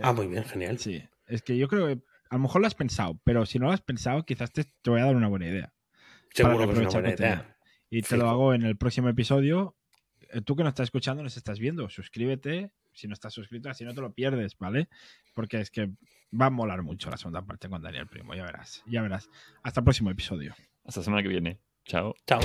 [0.00, 0.80] Ah, muy bien, genial.
[0.80, 3.66] Sí, es que yo creo que a lo mejor lo has pensado, pero si no
[3.66, 5.72] lo has pensado, quizás te, voy a dar una buena idea.
[6.32, 7.56] Seguro que es una buena idea.
[7.90, 9.76] Y te lo hago en el próximo episodio.
[10.30, 13.84] Eh, tú que nos estás escuchando, nos estás viendo, suscríbete si no estás suscrito, así
[13.84, 14.88] no te lo pierdes, ¿vale?
[15.34, 15.90] Porque es que
[16.38, 19.28] va a molar mucho la segunda parte con Daniel Primo, ya verás, ya verás.
[19.62, 20.54] Hasta el próximo episodio.
[20.84, 21.58] Hasta la semana que viene.
[21.84, 22.14] Chao.
[22.26, 22.40] Chao.